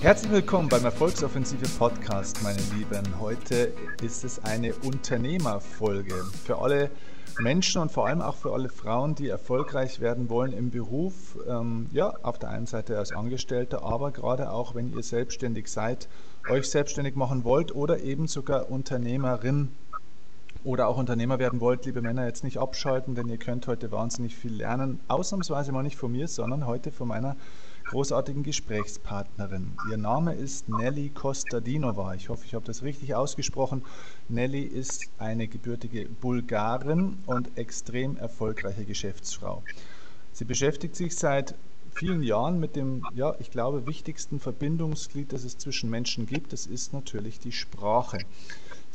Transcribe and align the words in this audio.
Herzlich 0.00 0.30
willkommen 0.30 0.68
beim 0.68 0.84
Erfolgsoffensive 0.84 1.66
Podcast, 1.76 2.40
meine 2.44 2.60
Lieben. 2.76 3.18
Heute 3.18 3.72
ist 4.00 4.22
es 4.22 4.44
eine 4.44 4.72
Unternehmerfolge 4.72 6.14
für 6.44 6.60
alle 6.60 6.92
Menschen 7.40 7.82
und 7.82 7.90
vor 7.90 8.06
allem 8.06 8.22
auch 8.22 8.36
für 8.36 8.52
alle 8.52 8.68
Frauen, 8.68 9.16
die 9.16 9.26
erfolgreich 9.26 9.98
werden 9.98 10.30
wollen 10.30 10.52
im 10.52 10.70
Beruf. 10.70 11.36
Ähm, 11.48 11.88
ja, 11.92 12.14
auf 12.22 12.38
der 12.38 12.50
einen 12.50 12.66
Seite 12.66 12.96
als 12.96 13.10
Angestellte, 13.10 13.82
aber 13.82 14.12
gerade 14.12 14.52
auch, 14.52 14.76
wenn 14.76 14.96
ihr 14.96 15.02
selbstständig 15.02 15.66
seid, 15.66 16.08
euch 16.48 16.70
selbstständig 16.70 17.16
machen 17.16 17.42
wollt 17.42 17.74
oder 17.74 17.98
eben 17.98 18.28
sogar 18.28 18.70
Unternehmerin 18.70 19.72
oder 20.62 20.86
auch 20.86 20.96
Unternehmer 20.96 21.40
werden 21.40 21.60
wollt, 21.60 21.86
liebe 21.86 22.02
Männer, 22.02 22.24
jetzt 22.24 22.44
nicht 22.44 22.58
abschalten, 22.58 23.16
denn 23.16 23.28
ihr 23.28 23.38
könnt 23.38 23.66
heute 23.66 23.90
wahnsinnig 23.90 24.36
viel 24.36 24.54
lernen. 24.54 25.00
Ausnahmsweise 25.08 25.72
mal 25.72 25.82
nicht 25.82 25.96
von 25.96 26.12
mir, 26.12 26.28
sondern 26.28 26.66
heute 26.66 26.92
von 26.92 27.08
meiner 27.08 27.34
großartigen 27.88 28.42
Gesprächspartnerin. 28.42 29.72
Ihr 29.90 29.96
Name 29.96 30.34
ist 30.34 30.68
Nelly 30.68 31.08
Kostadinova. 31.08 32.14
Ich 32.14 32.28
hoffe, 32.28 32.44
ich 32.44 32.54
habe 32.54 32.66
das 32.66 32.82
richtig 32.82 33.14
ausgesprochen. 33.14 33.82
Nelly 34.28 34.62
ist 34.62 35.10
eine 35.18 35.48
gebürtige 35.48 36.06
Bulgarin 36.20 37.16
und 37.24 37.56
extrem 37.56 38.18
erfolgreiche 38.18 38.84
Geschäftsfrau. 38.84 39.62
Sie 40.32 40.44
beschäftigt 40.44 40.96
sich 40.96 41.16
seit 41.16 41.54
vielen 41.94 42.22
Jahren 42.22 42.60
mit 42.60 42.76
dem, 42.76 43.06
ja, 43.14 43.34
ich 43.40 43.50
glaube, 43.50 43.86
wichtigsten 43.86 44.38
Verbindungsglied, 44.38 45.32
das 45.32 45.44
es 45.44 45.56
zwischen 45.56 45.88
Menschen 45.88 46.26
gibt. 46.26 46.52
Das 46.52 46.66
ist 46.66 46.92
natürlich 46.92 47.40
die 47.40 47.52
Sprache. 47.52 48.18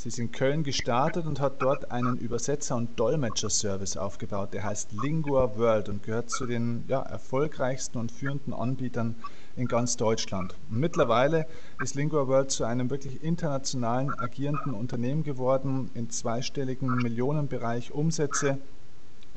Sie 0.04 0.09
ist 0.09 0.20
in 0.20 0.34
Köln 0.34 0.64
gestartet 0.64 1.26
und 1.26 1.40
hat 1.40 1.62
dort 1.62 1.90
einen 1.90 2.18
Übersetzer- 2.18 2.76
und 2.76 3.00
Dolmetscher-Service 3.00 3.96
aufgebaut. 3.96 4.54
Der 4.54 4.66
heißt 4.66 4.92
Lingua 4.92 5.56
World 5.56 5.88
und 5.88 6.04
gehört 6.04 6.30
zu 6.30 6.46
den 6.46 6.84
ja, 6.90 7.02
erfolgreichsten 7.02 7.98
und 7.98 8.12
führenden 8.12 8.52
Anbietern 8.52 9.16
in 9.56 9.70
ganz 9.70 9.96
Deutschland. 9.96 10.56
Und 10.70 10.81
mittlerweile 10.81 11.48
ist 11.80 11.96
Lingua 11.96 12.28
World 12.28 12.52
zu 12.52 12.66
einem 12.66 12.90
wirklich 12.90 13.24
internationalen 13.24 14.14
agierenden 14.20 14.74
Unternehmen 14.74 15.24
geworden, 15.24 15.90
in 15.94 16.09
zweistelligen 16.09 17.02
Millionenbereich 17.02 17.94
Umsätze. 17.94 18.58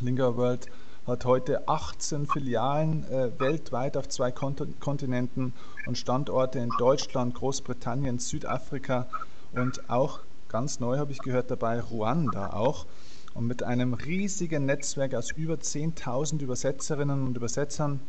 Lingua 0.01 0.37
World 0.37 0.69
hat 1.07 1.25
heute 1.27 1.69
18 1.69 2.27
Filialen 2.27 3.09
äh, 3.09 3.31
weltweit 3.39 3.97
auf 3.97 4.09
zwei 4.09 4.33
Kontinenten 4.33 5.53
und 5.85 5.97
Standorte 5.97 6.59
in 6.59 6.77
Deutschland, 6.77 7.35
Großbritannien, 7.35 8.19
Südafrika 8.19 9.07
und 9.53 9.89
auch 9.89 10.19
ganz 10.49 10.81
neu 10.81 10.99
habe 10.99 11.13
ich 11.13 11.23
gehört 11.23 11.51
dabei 11.51 11.81
Ruanda 11.81 12.53
auch. 12.53 12.87
Und 13.35 13.47
mit 13.47 13.63
einem 13.63 13.93
riesigen 13.95 14.65
Netzwerk 14.65 15.15
aus 15.15 15.31
über 15.31 15.55
10.000 15.55 16.41
Übersetzerinnen 16.41 17.27
und 17.27 17.37
Übersetzern 17.37 18.01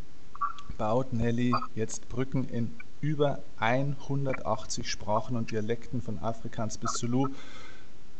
baut 0.78 1.12
Nelly 1.12 1.54
jetzt 1.76 2.08
Brücken 2.08 2.48
in 2.50 2.72
über 3.02 3.40
180 3.60 4.90
Sprachen 4.90 5.36
und 5.36 5.52
Dialekten 5.52 6.02
von 6.02 6.20
Afrikaans 6.20 6.78
bis 6.78 6.94
Zulu. 6.94 7.30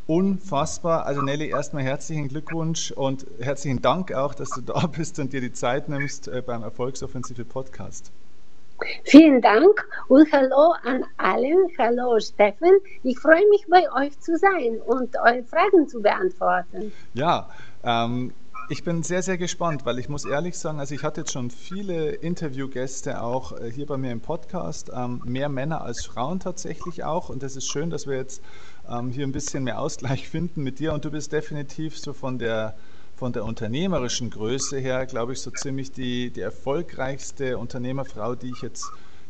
Unfassbar. 0.06 1.06
Also 1.06 1.22
Nelly, 1.22 1.48
erstmal 1.48 1.84
herzlichen 1.84 2.28
Glückwunsch 2.30 2.92
und 2.92 3.26
herzlichen 3.40 3.82
Dank 3.82 4.14
auch, 4.14 4.34
dass 4.34 4.54
du 4.54 4.62
da 4.62 4.88
bist 4.88 5.20
und 5.20 5.34
dir 5.34 5.42
die 5.42 5.52
Zeit 5.52 5.90
nimmst 5.90 6.28
äh, 6.28 6.42
beim 6.46 6.64
Erfolgsoffensive 6.64 7.46
Podcast. 7.46 8.12
Vielen 9.04 9.42
Dank 9.42 9.88
und 10.08 10.32
hallo 10.32 10.74
an 10.84 11.04
alle. 11.18 11.68
Hallo 11.78 12.20
Steffen. 12.20 12.78
Ich 13.04 13.18
freue 13.20 13.48
mich 13.50 13.66
bei 13.68 13.84
euch 13.94 14.20
zu 14.20 14.38
sein 14.38 14.80
und 14.86 15.16
eure 15.18 15.44
Fragen 15.44 15.88
zu 15.88 16.02
beantworten. 16.02 16.92
Ja, 17.14 17.50
ähm, 17.84 18.34
ich 18.70 18.84
bin 18.84 19.02
sehr, 19.02 19.24
sehr 19.24 19.38
gespannt, 19.38 19.86
weil 19.86 19.98
ich 19.98 20.10
muss 20.10 20.26
ehrlich 20.26 20.58
sagen, 20.58 20.80
also 20.80 20.94
ich 20.94 21.04
hatte 21.04 21.22
jetzt 21.22 21.32
schon 21.32 21.50
viele 21.50 22.12
Interviewgäste 22.12 23.22
auch 23.22 23.54
äh, 23.54 23.72
hier 23.72 23.86
bei 23.86 23.98
mir 23.98 24.12
im 24.12 24.20
Podcast, 24.20 24.92
ähm, 24.94 25.22
mehr 25.26 25.48
Männer 25.48 25.82
als 25.82 26.06
Frauen 26.06 26.40
tatsächlich 26.40 27.04
auch. 27.04 27.30
Und 27.30 27.44
es 27.44 27.56
ist 27.56 27.68
schön, 27.68 27.90
dass 27.90 28.08
wir 28.08 28.18
jetzt 28.18 28.44
ähm, 28.90 29.10
hier 29.10 29.26
ein 29.26 29.32
bisschen 29.32 29.64
mehr 29.64 29.80
Ausgleich 29.80 30.28
finden 30.28 30.64
mit 30.64 30.80
dir. 30.80 30.94
Und 30.94 31.06
du 31.06 31.12
bist 31.12 31.32
definitiv 31.32 31.98
so 31.98 32.14
von 32.14 32.40
der 32.40 32.76
von 33.18 33.34
der 33.34 33.46
unternehmerischen 33.46 34.30
Größe 34.30 34.78
her, 34.78 35.08
glaube 35.08 35.34
ich, 35.34 35.42
so 35.42 35.50
ziemlich 35.50 35.92
die, 35.92 36.30
die 36.30 36.42
erfolgreichste 36.42 37.58
Unternehmerfrau, 37.58 38.36
die 38.36 38.52
ich 38.52 38.62
jetzt 38.62 38.86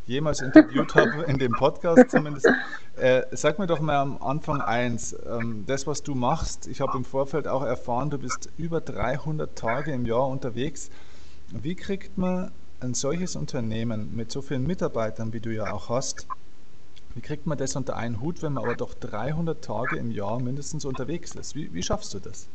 jemals 0.06 0.40
interviewt 0.40 0.94
habe, 0.94 1.22
in 1.22 1.38
dem 1.38 1.52
Podcast 1.52 2.10
zumindest. 2.10 2.48
Äh, 2.96 3.22
sag 3.30 3.58
mir 3.58 3.66
doch 3.66 3.80
mal 3.80 3.96
am 3.96 4.20
Anfang 4.20 4.60
eins, 4.60 5.16
ähm, 5.26 5.64
das, 5.66 5.86
was 5.86 6.02
du 6.02 6.14
machst, 6.14 6.66
ich 6.66 6.80
habe 6.80 6.98
im 6.98 7.04
Vorfeld 7.04 7.46
auch 7.46 7.62
erfahren, 7.62 8.10
du 8.10 8.18
bist 8.18 8.50
über 8.58 8.80
300 8.80 9.56
Tage 9.56 9.92
im 9.92 10.04
Jahr 10.04 10.26
unterwegs. 10.26 10.90
Wie 11.50 11.74
kriegt 11.74 12.18
man 12.18 12.50
ein 12.80 12.94
solches 12.94 13.36
Unternehmen 13.36 14.14
mit 14.14 14.32
so 14.32 14.42
vielen 14.42 14.66
Mitarbeitern, 14.66 15.32
wie 15.32 15.40
du 15.40 15.54
ja 15.54 15.70
auch 15.70 15.88
hast, 15.88 16.26
wie 17.14 17.20
kriegt 17.20 17.46
man 17.46 17.56
das 17.56 17.74
unter 17.74 17.96
einen 17.96 18.20
Hut, 18.20 18.42
wenn 18.42 18.52
man 18.52 18.64
aber 18.64 18.74
doch 18.74 18.94
300 18.94 19.64
Tage 19.64 19.96
im 19.96 20.10
Jahr 20.10 20.40
mindestens 20.40 20.84
unterwegs 20.84 21.34
ist? 21.34 21.54
Wie, 21.54 21.72
wie 21.72 21.82
schaffst 21.82 22.12
du 22.14 22.18
das? 22.18 22.48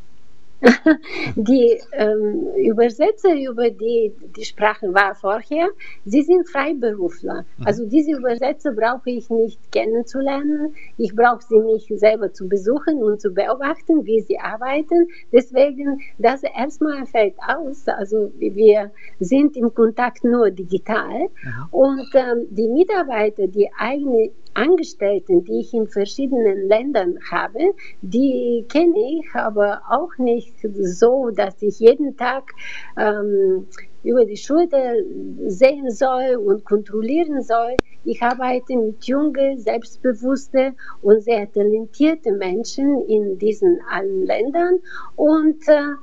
Die 1.36 1.80
ähm, 1.92 2.46
Übersetzer 2.56 3.34
über 3.34 3.70
die 3.70 4.12
die 4.36 4.44
Sprachen 4.44 4.94
war 4.94 5.14
vorher, 5.14 5.68
sie 6.04 6.22
sind 6.22 6.48
Freiberufler. 6.48 7.44
Mhm. 7.58 7.66
Also 7.66 7.86
diese 7.86 8.12
Übersetzer 8.12 8.72
brauche 8.72 9.10
ich 9.10 9.30
nicht 9.30 9.60
kennenzulernen. 9.72 10.74
Ich 10.96 11.14
brauche 11.14 11.42
sie 11.42 11.58
nicht 11.58 11.88
selber 11.98 12.32
zu 12.32 12.48
besuchen 12.48 13.02
und 13.02 13.20
zu 13.20 13.30
beobachten, 13.32 14.04
wie 14.04 14.20
sie 14.20 14.38
arbeiten. 14.38 15.08
Deswegen, 15.32 16.00
das 16.18 16.42
erstmal 16.42 17.06
fällt 17.06 17.34
aus. 17.46 17.86
Also 17.88 18.32
wir 18.38 18.90
sind 19.20 19.56
im 19.56 19.74
Kontakt 19.74 20.24
nur 20.24 20.50
digital. 20.50 21.20
Mhm. 21.20 21.66
Und 21.70 22.08
ähm, 22.14 22.46
die 22.50 22.68
Mitarbeiter, 22.68 23.46
die 23.46 23.68
eigene 23.78 24.30
Angestellten, 24.54 25.44
die 25.44 25.60
ich 25.60 25.74
in 25.74 25.88
verschiedenen 25.88 26.68
Ländern 26.68 27.18
habe, 27.30 27.74
die 28.02 28.64
kenne 28.68 29.18
ich 29.18 29.34
aber 29.34 29.82
auch 29.90 30.16
nicht 30.18 30.54
so, 30.80 31.30
dass 31.30 31.60
ich 31.60 31.80
jeden 31.80 32.16
Tag 32.16 32.52
ähm, 32.96 33.66
über 34.04 34.24
die 34.24 34.36
Schulter 34.36 34.94
sehen 35.46 35.90
soll 35.90 36.36
und 36.36 36.64
kontrollieren 36.64 37.42
soll. 37.42 37.80
Ich 38.04 38.22
arbeite 38.22 38.76
mit 38.76 39.04
jungen, 39.06 39.58
selbstbewussten 39.58 40.76
und 41.00 41.22
sehr 41.22 41.50
talentierten 41.50 42.36
Menschen 42.38 43.00
in 43.08 43.38
diesen 43.38 43.80
allen 43.90 44.24
Ländern 44.24 44.78
und 45.16 45.66
äh, 45.68 45.94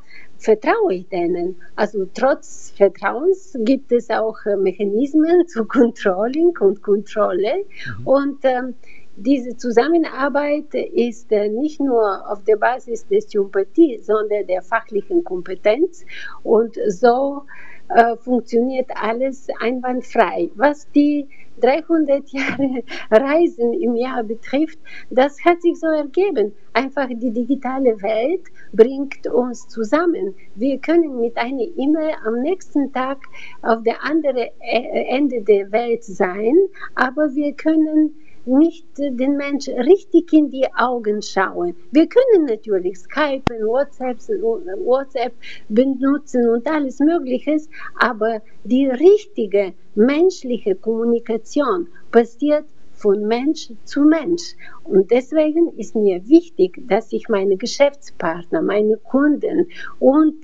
vertraue 0.41 0.93
ich 0.95 1.07
denen. 1.09 1.55
Also 1.75 2.05
trotz 2.13 2.73
Vertrauens 2.75 3.55
gibt 3.59 3.91
es 3.91 4.09
auch 4.09 4.37
äh, 4.45 4.55
Mechanismen 4.55 5.47
zu 5.47 5.65
Controlling 5.65 6.57
und 6.59 6.81
Kontrolle. 6.81 7.63
Mhm. 7.99 8.07
Und 8.07 8.37
ähm, 8.43 8.73
diese 9.15 9.55
Zusammenarbeit 9.55 10.73
ist 10.73 11.31
äh, 11.31 11.47
nicht 11.49 11.79
nur 11.79 12.29
auf 12.29 12.43
der 12.43 12.55
Basis 12.55 13.05
der 13.07 13.21
Sympathie, 13.21 13.99
sondern 13.99 14.47
der 14.47 14.61
fachlichen 14.61 15.23
Kompetenz. 15.23 16.05
Und 16.43 16.75
so 16.87 17.43
äh, 17.95 18.15
funktioniert 18.17 18.89
alles 18.95 19.47
einwandfrei. 19.59 20.49
Was 20.55 20.89
die 20.91 21.27
300 21.61 22.27
Jahre 22.29 22.83
Reisen 23.11 23.73
im 23.73 23.95
Jahr 23.95 24.23
betrifft, 24.23 24.79
das 25.09 25.37
hat 25.45 25.61
sich 25.61 25.79
so 25.79 25.87
ergeben. 25.87 26.53
Einfach 26.73 27.07
die 27.09 27.31
digitale 27.31 28.01
Welt 28.01 28.41
bringt 28.73 29.27
uns 29.27 29.67
zusammen. 29.67 30.33
Wir 30.55 30.79
können 30.79 31.19
mit 31.19 31.37
einer 31.37 31.67
E-Mail 31.77 32.15
am 32.25 32.41
nächsten 32.41 32.91
Tag 32.93 33.19
auf 33.61 33.83
der 33.83 34.03
anderen 34.03 34.47
äh, 34.59 35.05
Ende 35.09 35.41
der 35.41 35.71
Welt 35.71 36.03
sein, 36.03 36.55
aber 36.95 37.33
wir 37.35 37.53
können 37.53 38.15
nicht 38.45 38.85
den 38.97 39.37
Menschen 39.37 39.75
richtig 39.79 40.33
in 40.33 40.49
die 40.49 40.67
Augen 40.75 41.21
schauen. 41.21 41.75
Wir 41.91 42.07
können 42.07 42.45
natürlich 42.45 42.99
Skype, 42.99 43.43
WhatsApp, 43.63 44.17
WhatsApp 44.83 45.33
benutzen 45.69 46.49
und 46.49 46.67
alles 46.67 46.99
Mögliche, 46.99 47.57
aber 47.99 48.41
die 48.63 48.87
richtige 48.87 49.73
menschliche 49.95 50.75
Kommunikation 50.75 51.87
passiert 52.11 52.65
von 53.01 53.27
Mensch 53.27 53.71
zu 53.83 54.01
Mensch. 54.01 54.55
Und 54.83 55.09
deswegen 55.11 55.73
ist 55.77 55.95
mir 55.95 56.27
wichtig, 56.27 56.81
dass 56.87 57.11
ich 57.11 57.29
meine 57.29 57.57
Geschäftspartner, 57.57 58.61
meine 58.61 58.97
Kunden 58.97 59.67
und 59.99 60.37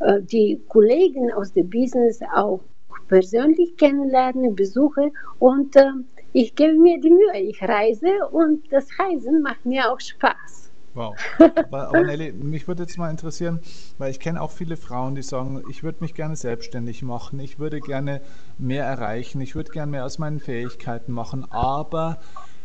äh, 0.00 0.20
die 0.22 0.60
Kollegen 0.68 1.32
aus 1.32 1.52
dem 1.52 1.68
Business 1.68 2.20
auch 2.34 2.60
persönlich 3.08 3.76
kennenlernen, 3.76 4.54
besuche 4.54 5.10
und 5.38 5.74
äh, 5.76 5.90
ich 6.36 6.54
gebe 6.54 6.74
mir 6.74 7.00
die 7.00 7.08
Mühe, 7.08 7.40
ich 7.40 7.62
reise 7.62 8.28
und 8.30 8.70
das 8.70 8.86
Reisen 8.98 9.40
macht 9.40 9.64
mir 9.64 9.90
auch 9.90 9.98
Spaß. 9.98 10.70
Wow. 10.92 11.16
Aber, 11.38 11.88
aber 11.88 12.02
Nelly, 12.02 12.32
mich 12.32 12.68
würde 12.68 12.82
jetzt 12.82 12.96
mal 12.98 13.10
interessieren, 13.10 13.60
weil 13.98 14.10
ich 14.10 14.20
kenne 14.20 14.40
auch 14.40 14.50
viele 14.50 14.76
Frauen, 14.76 15.14
die 15.14 15.22
sagen, 15.22 15.62
ich 15.68 15.82
würde 15.82 15.98
mich 16.00 16.14
gerne 16.14 16.36
selbstständig 16.36 17.02
machen, 17.02 17.38
ich 17.38 17.58
würde 17.58 17.80
gerne 17.80 18.20
mehr 18.58 18.84
erreichen, 18.84 19.40
ich 19.40 19.54
würde 19.54 19.70
gerne 19.72 19.90
mehr 19.92 20.04
aus 20.04 20.18
meinen 20.18 20.40
Fähigkeiten 20.40 21.12
machen, 21.12 21.46
aber 21.50 22.18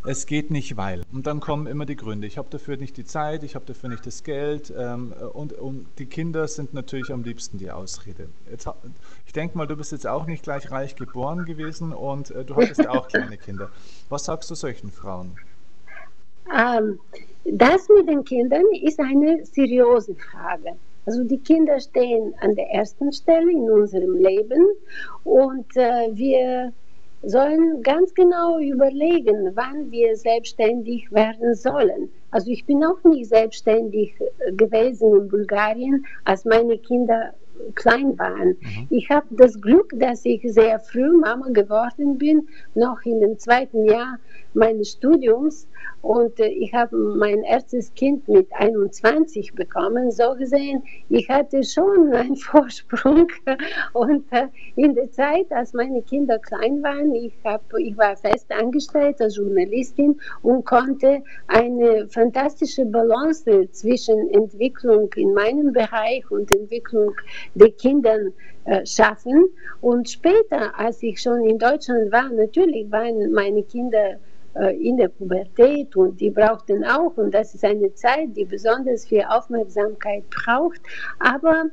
es 0.06 0.26
geht 0.26 0.52
nicht, 0.52 0.78
weil. 0.78 1.04
Und 1.12 1.28
dann 1.28 1.40
kommen 1.40 1.68
immer 1.68 1.86
die 1.86 1.96
Gründe. 1.96 2.28
Ich 2.28 2.38
habe 2.38 2.48
dafür 2.50 2.78
nicht 2.78 2.98
die 2.98 3.06
Zeit, 3.06 3.44
ich 3.44 3.56
habe 3.56 3.66
dafür 3.66 3.90
nicht 3.90 4.06
das 4.06 4.24
Geld 4.24 4.74
ähm, 4.76 5.14
und, 5.34 5.54
und, 5.54 5.86
die 5.98 6.06
Kinder 6.06 6.48
sind 6.48 6.74
natürlich 6.74 7.12
am 7.12 7.24
liebsten 7.24 7.58
die 7.58 7.72
Ausrede. 7.72 8.30
Jetzt, 8.50 8.68
ich 9.26 9.34
denke 9.34 9.58
mal, 9.58 9.68
du 9.68 9.76
bist 9.76 9.92
jetzt 9.92 10.08
auch 10.08 10.26
nicht 10.26 10.44
gleich 10.44 10.72
reich 10.72 10.96
geboren 10.96 11.46
gewesen 11.46 11.94
und 11.94 12.32
äh, 12.32 12.44
du 12.44 12.56
hattest 12.56 12.88
auch 12.88 13.08
kleine 13.10 13.38
Kinder. 13.38 13.70
Was 14.10 14.26
sagst 14.26 14.50
du 14.50 14.56
solchen 14.56 14.92
Frauen? 14.92 15.36
Ähm, 16.52 17.00
das 17.46 17.88
mit 17.90 18.10
den 18.10 18.24
Kindern 18.24 18.64
ist 18.84 19.00
eine 19.00 19.46
seriöse 19.46 20.16
Frage. 20.16 20.76
Also 21.06 21.24
die 21.24 21.40
Kinder 21.40 21.80
stehen 21.80 22.34
an 22.42 22.56
der 22.56 22.70
ersten 22.72 23.12
Stelle 23.12 23.52
in 23.52 23.70
unserem 23.72 24.18
Leben 24.18 24.68
und 25.24 25.76
äh, 25.76 26.10
wir 26.14 26.74
sollen 27.24 27.82
ganz 27.84 28.14
genau 28.14 28.60
überlegen, 28.60 29.52
wann 29.56 29.92
wir 29.92 30.16
selbstständig 30.16 31.12
werden 31.12 31.54
sollen. 31.54 32.10
Also 32.32 32.50
ich 32.50 32.66
bin 32.66 32.84
auch 32.84 33.04
nicht 33.04 33.30
selbstständig 33.30 34.14
äh, 34.20 34.52
gewesen 34.54 35.16
in 35.16 35.28
Bulgarien, 35.28 36.06
als 36.26 36.46
meine 36.46 36.78
Kinder 36.78 37.34
klein 37.76 38.18
waren. 38.18 38.58
Mhm. 38.60 38.88
Ich 38.90 39.10
habe 39.10 39.28
das 39.32 39.60
Glück, 39.62 39.94
dass 39.96 40.26
ich 40.26 40.42
sehr 40.44 40.80
früh 40.80 41.12
Mama 41.18 41.50
geworden 41.50 42.18
bin, 42.18 42.48
noch 42.76 43.02
in 43.04 43.20
dem 43.20 43.38
zweiten 43.38 43.86
Jahr 43.86 44.18
meines 44.54 44.92
Studiums. 44.92 45.68
Und 46.02 46.40
äh, 46.40 46.48
ich 46.48 46.74
habe 46.74 46.98
mein 46.98 47.44
erstes 47.44 47.94
Kind 47.94 48.28
mit 48.28 48.48
21 48.54 49.54
bekommen. 49.54 50.12
So 50.12 50.34
gesehen, 50.36 50.84
ich 51.10 51.30
hatte 51.30 51.64
schon 51.64 52.12
einen 52.14 52.36
Vorsprung. 52.36 53.28
Und 53.94 54.26
äh, 54.32 54.48
in 54.76 54.96
der 54.96 55.12
Zeit, 55.12 55.52
als 55.52 55.74
meine 55.74 56.02
Kinder 56.02 56.40
klein 56.40 56.82
waren, 56.82 57.14
ich, 57.14 57.34
hab, 57.44 57.62
ich 57.78 57.96
war 57.98 58.16
fest 58.18 58.52
angestellt 58.52 59.22
als 59.22 59.38
Journalistin 59.38 60.20
und 60.42 60.66
konnte 60.66 61.22
eine 61.48 62.08
fantastische 62.08 62.86
Balance 62.86 63.70
zwischen 63.72 64.30
Entwicklung 64.32 65.10
in 65.16 65.34
meinem 65.34 65.72
Bereich 65.72 66.30
und 66.32 66.52
Entwicklung 66.52 67.14
der 67.56 67.72
Kinder 67.72 68.18
äh, 68.66 68.86
schaffen. 68.86 69.50
Und 69.82 70.10
später, 70.10 70.78
als 70.78 71.02
ich 71.04 71.22
schon 71.22 71.44
in 71.46 71.58
Deutschland 71.58 72.12
war, 72.12 72.30
natürlich 72.30 72.92
waren 72.92 73.32
meine 73.32 73.64
Kinder 73.64 74.18
äh, 74.56 74.76
in 74.78 74.98
der 74.98 75.08
Pubertät 75.08 75.96
und 75.96 76.20
die 76.20 76.30
brauchten 76.30 76.84
auch, 76.84 77.16
und 77.18 77.34
das 77.34 77.56
ist 77.56 77.64
eine 77.64 77.94
Zeit, 77.94 78.36
die 78.36 78.46
besonders 78.46 79.06
viel 79.06 79.24
Aufmerksamkeit 79.28 80.24
braucht, 80.30 80.82
aber 81.20 81.66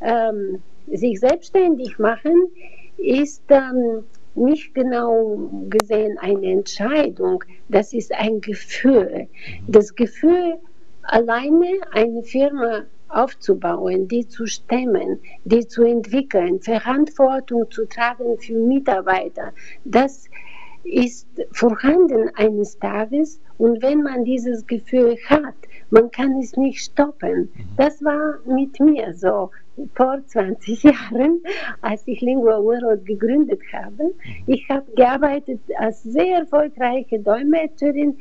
ähm, 0.00 0.62
sich 0.86 1.20
selbstständig 1.20 1.98
machen 1.98 2.50
ist 2.98 3.42
ähm, 3.48 4.04
nicht 4.34 4.74
genau 4.74 5.50
gesehen 5.68 6.18
eine 6.18 6.52
Entscheidung, 6.52 7.42
das 7.68 7.92
ist 7.92 8.14
ein 8.14 8.40
Gefühl. 8.40 9.26
Das 9.66 9.94
Gefühl, 9.94 10.58
alleine 11.02 11.80
eine 11.92 12.22
Firma 12.22 12.84
aufzubauen, 13.08 14.08
die 14.08 14.26
zu 14.26 14.46
stemmen, 14.46 15.18
die 15.44 15.66
zu 15.66 15.82
entwickeln, 15.82 16.60
Verantwortung 16.60 17.70
zu 17.70 17.86
tragen 17.86 18.38
für 18.38 18.54
Mitarbeiter, 18.54 19.52
das 19.84 20.28
ist 20.84 21.28
vorhanden 21.52 22.30
eines 22.34 22.78
Tages 22.78 23.40
und 23.58 23.82
wenn 23.82 24.02
man 24.02 24.24
dieses 24.24 24.66
Gefühl 24.66 25.16
hat, 25.28 25.54
man 25.90 26.10
kann 26.10 26.38
es 26.38 26.56
nicht 26.56 26.80
stoppen. 26.80 27.50
Das 27.76 28.02
war 28.04 28.38
mit 28.46 28.78
mir 28.80 29.14
so 29.14 29.50
vor 29.94 30.18
20 30.26 30.82
Jahren, 30.84 31.42
als 31.82 32.02
ich 32.06 32.20
Lingua 32.20 32.62
World 32.62 33.04
gegründet 33.06 33.60
habe. 33.72 34.14
Ich 34.46 34.68
habe 34.68 34.90
gearbeitet 34.96 35.60
als 35.78 36.02
sehr 36.02 36.38
erfolgreiche 36.38 37.20
Dolmetscherin 37.20 38.18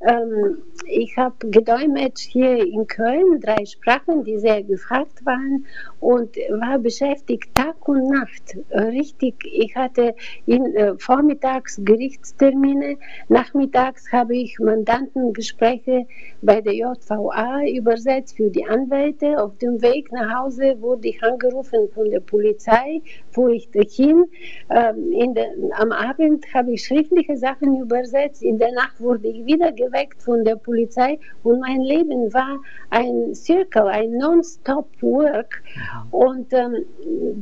ähm, 0.00 0.62
ich 0.86 1.16
habe 1.18 1.50
gedolmetscht 1.50 2.30
hier 2.30 2.58
in 2.58 2.86
Köln, 2.86 3.40
drei 3.40 3.64
Sprachen, 3.66 4.24
die 4.24 4.38
sehr 4.38 4.62
gefragt 4.62 5.24
waren 5.26 5.66
und 6.00 6.36
war 6.36 6.78
beschäftigt 6.78 7.54
Tag 7.54 7.86
und 7.86 8.08
Nacht. 8.08 8.56
Richtig, 8.70 9.34
ich 9.44 9.76
hatte 9.76 10.14
in, 10.46 10.74
äh, 10.74 10.94
vormittags 10.98 11.80
Gerichtstermine, 11.84 12.96
nachmittags 13.28 14.10
habe 14.10 14.36
ich 14.36 14.58
Mandantengespräche 14.58 16.06
bei 16.40 16.62
der 16.62 16.74
JVA 16.74 17.66
übersetzt 17.66 18.36
für 18.36 18.50
die 18.50 18.64
Anwälte. 18.64 19.42
Auf 19.42 19.58
dem 19.58 19.82
Weg 19.82 20.10
nach 20.12 20.40
Hause 20.40 20.80
wurde 20.80 21.08
ich 21.08 21.22
angerufen 21.22 21.90
von 21.92 22.10
der 22.10 22.20
Polizei, 22.20 23.02
fuhr 23.40 23.50
ich 23.50 23.70
dahin. 23.70 24.26
Ähm, 24.68 25.34
der, 25.34 25.48
am 25.78 25.92
Abend 25.92 26.44
habe 26.52 26.72
ich 26.72 26.84
schriftliche 26.84 27.36
Sachen 27.36 27.80
übersetzt, 27.80 28.42
in 28.42 28.58
der 28.58 28.72
Nacht 28.72 29.00
wurde 29.00 29.28
ich 29.28 29.46
wieder 29.46 29.72
geweckt 29.72 30.22
von 30.22 30.44
der 30.44 30.56
Polizei 30.56 31.18
und 31.42 31.60
mein 31.60 31.80
Leben 31.80 32.32
war 32.34 32.58
ein 32.90 33.34
Circle, 33.34 33.88
ein 33.88 34.12
Non-Stop-Work 34.18 35.62
und 36.10 36.52
ähm, 36.52 36.84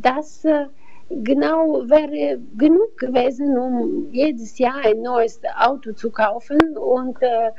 das 0.01 0.45
äh, 0.45 0.67
genau 1.11 1.83
wäre 1.89 2.39
genug 2.57 2.99
gewesen, 2.99 3.57
um 3.59 4.11
jedes 4.13 4.59
Jahr 4.59 4.77
ein 4.85 5.01
neues 5.03 5.41
Auto 5.59 5.93
zu 5.93 6.11
kaufen 6.11 6.77
und 6.77 7.17
äh, 7.23 7.51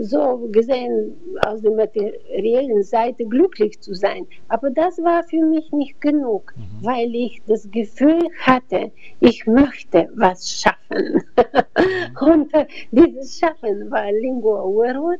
so 0.00 0.48
gesehen 0.52 1.14
aus 1.46 1.62
der 1.62 1.72
materiellen 1.72 2.82
Seite 2.82 3.24
glücklich 3.24 3.80
zu 3.80 3.94
sein. 3.94 4.26
Aber 4.48 4.70
das 4.70 4.98
war 4.98 5.22
für 5.24 5.44
mich 5.44 5.72
nicht 5.72 6.00
genug, 6.00 6.52
mhm. 6.56 6.84
weil 6.84 7.14
ich 7.14 7.40
das 7.46 7.70
Gefühl 7.70 8.28
hatte, 8.40 8.92
ich 9.20 9.46
möchte 9.46 10.08
was 10.14 10.50
schaffen. 10.50 11.22
Mhm. 11.76 12.28
und 12.28 12.54
äh, 12.54 12.66
dieses 12.92 13.38
Schaffen 13.38 13.90
war 13.90 14.10
Lingua 14.12 14.62
ähm, 14.62 15.18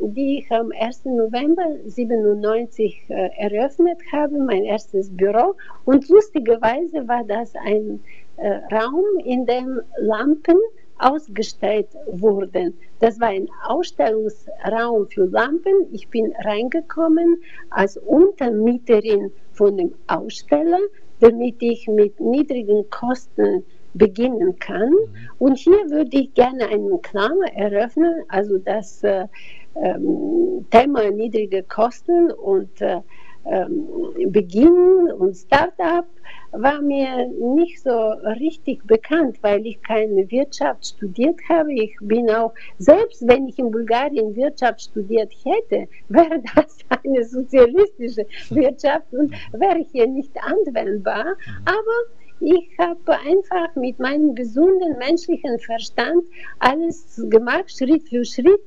die 0.00 0.38
ich 0.38 0.50
am 0.50 0.72
1. 0.72 1.04
November 1.04 1.62
1997 1.62 3.04
äh, 3.08 3.30
eröffnet 3.38 3.98
habe, 4.12 4.38
mein 4.38 4.64
erstes 4.64 5.14
Büro. 5.14 5.54
Und 5.84 6.08
lustigerweise 6.08 7.06
war 7.06 7.24
das 7.24 7.54
ein 7.56 8.00
äh, 8.36 8.60
Raum, 8.74 9.04
in 9.24 9.46
dem 9.46 9.80
Lampen 9.98 10.58
ausgestellt 10.98 11.88
wurden. 12.06 12.78
Das 13.00 13.20
war 13.20 13.28
ein 13.28 13.48
Ausstellungsraum 13.66 15.08
für 15.08 15.24
Lampen. 15.26 15.86
Ich 15.92 16.08
bin 16.08 16.32
reingekommen 16.44 17.42
als 17.70 17.96
Untermieterin 17.96 19.32
von 19.52 19.76
dem 19.76 19.94
Aussteller, 20.06 20.78
damit 21.20 21.56
ich 21.60 21.88
mit 21.88 22.20
niedrigen 22.20 22.88
Kosten 22.90 23.64
beginnen 23.94 24.58
kann. 24.58 24.90
Mhm. 24.90 25.08
Und 25.38 25.58
hier 25.58 25.90
würde 25.90 26.16
ich 26.16 26.34
gerne 26.34 26.68
einen 26.68 27.00
Klammer 27.02 27.52
eröffnen, 27.54 28.22
also 28.28 28.58
das 28.58 29.02
äh, 29.02 29.26
ähm, 29.74 30.66
Thema 30.70 31.10
niedrige 31.10 31.62
Kosten 31.62 32.30
und 32.30 32.80
äh, 32.80 33.00
ähm, 33.44 33.88
Beginn 34.30 35.10
und 35.18 35.34
Startup 35.34 36.06
war 36.52 36.80
mir 36.80 37.26
nicht 37.28 37.82
so 37.82 38.10
richtig 38.38 38.84
bekannt, 38.86 39.38
weil 39.40 39.66
ich 39.66 39.82
keine 39.82 40.30
Wirtschaft 40.30 40.86
studiert 40.86 41.40
habe. 41.48 41.72
Ich 41.72 41.96
bin 42.02 42.30
auch, 42.30 42.52
selbst 42.78 43.26
wenn 43.26 43.48
ich 43.48 43.58
in 43.58 43.70
Bulgarien 43.70 44.36
Wirtschaft 44.36 44.82
studiert 44.82 45.32
hätte, 45.44 45.88
wäre 46.08 46.42
das 46.54 46.78
eine 47.02 47.24
sozialistische 47.24 48.26
Wirtschaft 48.50 49.12
und 49.12 49.32
wäre 49.52 49.84
hier 49.90 50.06
nicht 50.06 50.32
anwendbar. 50.44 51.24
Mhm. 51.24 51.64
Aber 51.64 52.21
ich 52.42 52.76
habe 52.78 53.12
einfach 53.20 53.74
mit 53.76 53.98
meinem 53.98 54.34
gesunden 54.34 54.98
menschlichen 54.98 55.58
Verstand 55.60 56.24
alles 56.58 57.22
gemacht, 57.28 57.70
Schritt 57.70 58.08
für 58.08 58.24
Schritt. 58.24 58.60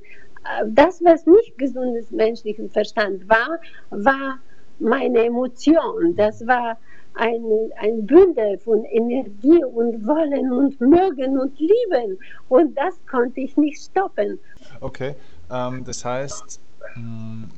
Das, 0.68 1.04
was 1.04 1.26
nicht 1.26 1.58
gesundes 1.58 2.12
menschlichen 2.12 2.70
Verstand 2.70 3.28
war, 3.28 3.60
war 3.90 4.40
meine 4.80 5.26
Emotion. 5.26 6.16
Das 6.16 6.46
war 6.46 6.78
ein, 7.16 7.44
ein 7.78 8.06
Bündel 8.06 8.58
von 8.60 8.84
Energie 8.86 9.64
und 9.64 10.06
Wollen 10.06 10.52
und 10.52 10.80
Mögen 10.80 11.40
und 11.40 11.58
Lieben. 11.60 12.20
Und 12.50 12.78
das 12.78 12.94
konnte 13.10 13.42
ich 13.42 13.58
nicht 13.58 13.82
stoppen. 13.82 14.40
Okay, 14.82 15.16
ähm, 15.52 15.84
das 15.86 16.06
heißt, 16.06 16.60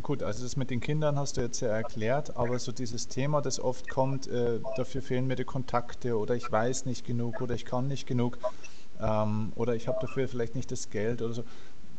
gut, 0.01 0.23
also 0.23 0.43
das 0.43 0.55
mit 0.55 0.69
den 0.69 0.79
Kindern 0.79 1.17
hast 1.19 1.37
du 1.37 1.41
jetzt 1.41 1.59
ja 1.59 1.67
erklärt, 1.67 2.37
aber 2.37 2.57
so 2.59 2.71
dieses 2.71 3.07
Thema, 3.07 3.41
das 3.41 3.59
oft 3.59 3.89
kommt, 3.89 4.27
äh, 4.27 4.59
dafür 4.75 5.01
fehlen 5.01 5.27
mir 5.27 5.35
die 5.35 5.43
Kontakte 5.43 6.17
oder 6.17 6.35
ich 6.35 6.51
weiß 6.51 6.85
nicht 6.85 7.05
genug 7.05 7.41
oder 7.41 7.53
ich 7.53 7.65
kann 7.65 7.87
nicht 7.87 8.07
genug 8.07 8.37
ähm, 9.01 9.51
oder 9.55 9.75
ich 9.75 9.87
habe 9.87 9.99
dafür 9.99 10.27
vielleicht 10.27 10.55
nicht 10.55 10.71
das 10.71 10.89
Geld 10.89 11.21
oder 11.21 11.33
so. 11.33 11.43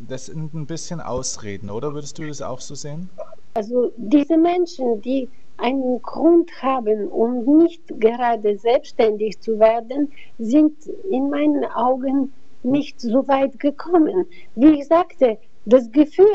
Das 0.00 0.26
sind 0.26 0.54
ein 0.54 0.66
bisschen 0.66 1.00
Ausreden, 1.00 1.70
oder 1.70 1.92
würdest 1.92 2.18
du 2.18 2.26
das 2.26 2.40
auch 2.40 2.60
so 2.60 2.74
sehen? 2.74 3.10
Also 3.54 3.92
diese 3.96 4.36
Menschen, 4.36 5.00
die 5.02 5.28
einen 5.58 6.00
Grund 6.02 6.50
haben, 6.62 7.08
um 7.08 7.58
nicht 7.58 7.82
gerade 8.00 8.56
selbstständig 8.58 9.40
zu 9.40 9.58
werden, 9.58 10.12
sind 10.38 10.74
in 11.10 11.30
meinen 11.30 11.64
Augen 11.64 12.32
nicht 12.62 13.00
so 13.00 13.26
weit 13.28 13.58
gekommen. 13.58 14.26
Wie 14.54 14.80
ich 14.80 14.86
sagte, 14.86 15.38
das 15.64 15.90
Gefühl, 15.92 16.26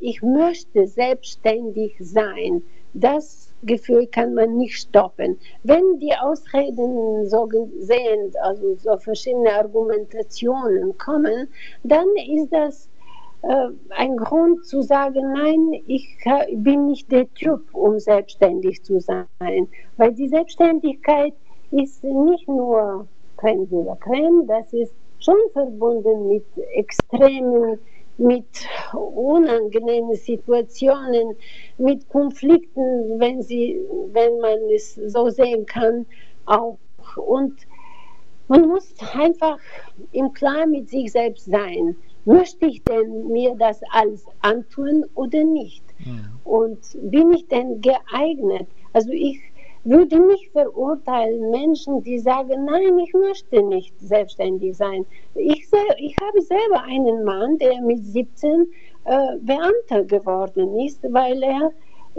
ich 0.00 0.22
möchte 0.22 0.86
selbstständig 0.86 1.96
sein, 2.00 2.62
das 2.94 3.52
Gefühl 3.62 4.06
kann 4.06 4.34
man 4.34 4.56
nicht 4.56 4.78
stoppen. 4.78 5.38
Wenn 5.64 5.98
die 5.98 6.14
Ausreden 6.14 7.28
so 7.28 7.48
sehen, 7.78 8.32
also 8.42 8.74
so 8.76 8.96
verschiedene 8.98 9.52
Argumentationen 9.52 10.96
kommen, 10.98 11.48
dann 11.82 12.06
ist 12.16 12.52
das 12.52 12.88
äh, 13.42 13.68
ein 13.90 14.16
Grund 14.16 14.64
zu 14.64 14.82
sagen, 14.82 15.32
nein, 15.32 15.82
ich 15.86 16.16
bin 16.52 16.86
nicht 16.86 17.10
der 17.12 17.32
Typ, 17.34 17.62
um 17.72 17.98
selbstständig 17.98 18.82
zu 18.82 19.00
sein. 19.00 19.68
Weil 19.96 20.12
die 20.14 20.28
Selbstständigkeit 20.28 21.34
ist 21.70 22.02
nicht 22.02 22.48
nur 22.48 23.06
Creme 23.36 23.68
de 23.68 23.82
la 23.84 23.96
Creme, 23.96 24.46
das 24.46 24.72
ist 24.72 24.94
schon 25.18 25.36
verbunden 25.52 26.28
mit 26.28 26.44
extremen 26.74 27.78
mit 28.18 28.46
unangenehmen 28.92 30.14
Situationen, 30.14 31.36
mit 31.78 32.08
Konflikten, 32.08 33.18
wenn, 33.18 33.42
sie, 33.42 33.80
wenn 34.12 34.38
man 34.40 34.58
es 34.74 34.94
so 34.94 35.28
sehen 35.28 35.66
kann, 35.66 36.06
auch. 36.46 36.78
Und 37.16 37.54
man 38.48 38.68
muss 38.68 38.94
einfach 39.12 39.58
im 40.12 40.32
Klaren 40.32 40.70
mit 40.70 40.88
sich 40.88 41.12
selbst 41.12 41.46
sein. 41.46 41.96
Möchte 42.24 42.66
ich 42.66 42.82
denn 42.82 43.28
mir 43.28 43.54
das 43.56 43.80
alles 43.90 44.24
antun 44.40 45.04
oder 45.14 45.44
nicht? 45.44 45.84
Mhm. 45.98 46.40
Und 46.44 46.80
bin 47.02 47.32
ich 47.32 47.46
denn 47.48 47.80
geeignet? 47.80 48.66
Also 48.92 49.10
ich 49.10 49.40
würde 49.86 50.18
nicht 50.18 50.50
verurteilen 50.52 51.50
Menschen, 51.50 52.02
die 52.02 52.18
sagen, 52.18 52.64
nein, 52.64 52.98
ich 52.98 53.12
möchte 53.14 53.62
nicht 53.62 53.94
selbstständig 54.00 54.76
sein. 54.76 55.06
Ich, 55.34 55.66
ich 55.98 56.16
habe 56.20 56.40
selber 56.40 56.82
einen 56.82 57.24
Mann, 57.24 57.56
der 57.58 57.80
mit 57.82 58.04
17 58.04 58.66
äh, 59.04 59.36
Beamter 59.40 60.04
geworden 60.04 60.78
ist, 60.80 61.02
weil 61.04 61.42
er 61.42 61.72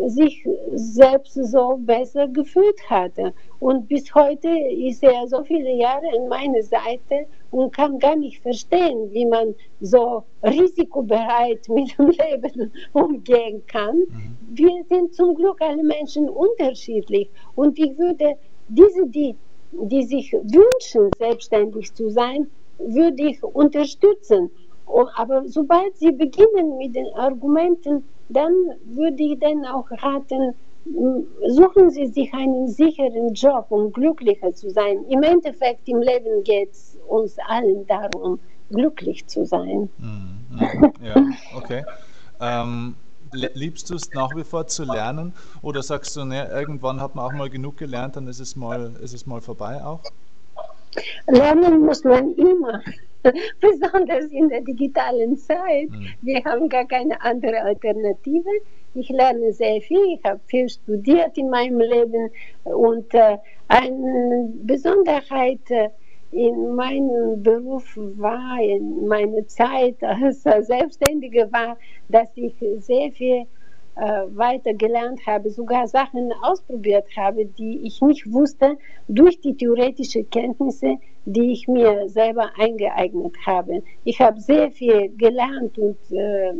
sich 0.06 0.48
selbst 0.74 1.34
so 1.34 1.78
besser 1.80 2.28
gefühlt 2.28 2.90
hatte. 2.90 3.34
Und 3.60 3.88
bis 3.88 4.14
heute 4.14 4.48
ist 4.48 5.04
er 5.04 5.28
so 5.28 5.44
viele 5.44 5.74
Jahre 5.74 6.08
an 6.16 6.28
meiner 6.28 6.62
Seite 6.62 7.26
und 7.50 7.76
kann 7.76 7.98
gar 7.98 8.16
nicht 8.16 8.42
verstehen, 8.42 9.12
wie 9.12 9.26
man 9.26 9.56
so 9.82 10.24
risikobereit 10.44 11.68
mit 11.70 11.98
dem 11.98 12.10
Leben 12.10 12.72
umgehen 12.94 13.64
kann. 13.68 13.98
Mhm. 13.98 14.38
Wir 14.54 14.84
sind 14.88 15.14
zum 15.16 15.36
Glück 15.36 15.60
alle 15.62 15.84
Menschen 15.84 16.30
unterschiedlich. 16.30 17.30
Und 17.56 17.80
ich 17.80 17.98
würde 17.98 18.36
diese, 18.68 19.08
die, 19.08 19.36
die 19.72 20.04
sich 20.04 20.32
wünschen, 20.34 21.10
selbstständig 21.18 21.94
zu 21.94 22.10
sein, 22.10 22.48
würde 22.78 23.30
ich 23.30 23.44
unterstützen. 23.44 24.52
Aber 25.16 25.44
sobald 25.48 25.98
sie 25.98 26.12
beginnen 26.12 26.78
mit 26.78 26.96
den 26.96 27.08
Argumenten, 27.16 28.04
dann 28.30 28.54
würde 28.86 29.24
ich 29.24 29.40
dann 29.40 29.66
auch 29.66 29.90
raten, 29.92 30.54
suchen 31.48 31.90
Sie 31.90 32.08
sich 32.08 32.34
einen 32.34 32.68
sicheren 32.68 33.34
Job, 33.34 33.68
um 33.70 33.92
glücklicher 33.92 34.54
zu 34.54 34.70
sein. 34.70 35.04
Im 35.10 35.24
Endeffekt 35.24 35.88
im 35.88 36.02
Leben 36.02 36.44
geht 36.44 36.72
es 36.72 36.98
uns 37.08 37.38
allen 37.48 37.86
darum, 37.88 38.40
glücklich 38.70 39.28
zu 39.28 39.46
sein. 39.46 39.90
Mhm, 39.98 40.46
mhm, 40.50 40.94
ja, 41.06 41.16
okay. 41.56 41.84
Ähm, 42.40 42.96
liebst 43.32 43.90
du 43.90 43.96
es 43.96 44.14
nach 44.14 44.36
wie 44.36 44.44
vor 44.44 44.68
zu 44.68 44.84
lernen 44.84 45.34
oder 45.62 45.84
sagst 45.84 46.16
du, 46.16 46.24
ne, 46.24 46.48
irgendwann 46.50 47.02
hat 47.02 47.16
man 47.16 47.26
auch 47.26 47.34
mal 47.34 47.50
genug 47.50 47.78
gelernt, 47.78 48.16
dann 48.16 48.28
ist 48.28 48.40
es 48.40 48.56
mal, 48.56 48.96
ist 49.02 49.14
es 49.14 49.26
mal 49.26 49.42
vorbei 49.42 49.84
auch? 49.84 50.02
Lernen 51.28 51.82
muss 51.82 52.04
man 52.04 52.34
immer. 52.36 52.82
besonders 53.60 54.26
in 54.32 54.50
der 54.50 54.62
digitalen 54.62 55.38
Zeit. 55.38 55.90
Mhm. 55.90 56.08
Wir 56.22 56.44
haben 56.46 56.70
gar 56.70 56.86
keine 56.86 57.20
andere 57.22 57.62
Alternative. 57.62 58.50
Ich 58.94 59.10
lerne 59.10 59.54
sehr 59.54 59.82
viel, 59.82 60.18
ich 60.18 60.24
habe 60.24 60.40
viel 60.48 60.70
studiert 60.70 61.38
in 61.38 61.50
meinem 61.50 61.80
Leben 61.80 62.32
und 62.64 63.14
äh, 63.14 63.38
eine 63.68 64.50
Besonderheit 64.64 65.70
äh, 65.70 65.90
in 66.32 66.76
meinem 66.76 67.42
Beruf 67.42 67.96
war, 67.96 68.60
in 68.60 69.08
meiner 69.08 69.48
Zeit 69.48 69.96
als 70.04 70.44
Selbstständige 70.44 71.52
war, 71.52 71.78
dass 72.10 72.30
ich 72.36 72.56
sehr 72.80 73.12
viel 73.12 73.46
weiter 73.98 74.74
gelernt 74.74 75.26
habe, 75.26 75.50
sogar 75.50 75.88
Sachen 75.88 76.32
ausprobiert 76.42 77.06
habe, 77.16 77.46
die 77.46 77.80
ich 77.86 78.02
nicht 78.02 78.32
wusste, 78.32 78.78
durch 79.08 79.40
die 79.42 79.56
theoretischen 79.56 80.30
Kenntnisse, 80.30 80.98
die 81.26 81.52
ich 81.52 81.68
mir 81.68 82.08
selber 82.08 82.52
eingeeignet 82.58 83.36
habe. 83.46 83.84
Ich 84.04 84.22
habe 84.22 84.40
sehr 84.40 84.72
viel 84.72 85.10
gelernt 85.18 85.78
und 85.78 85.98
äh, 86.12 86.54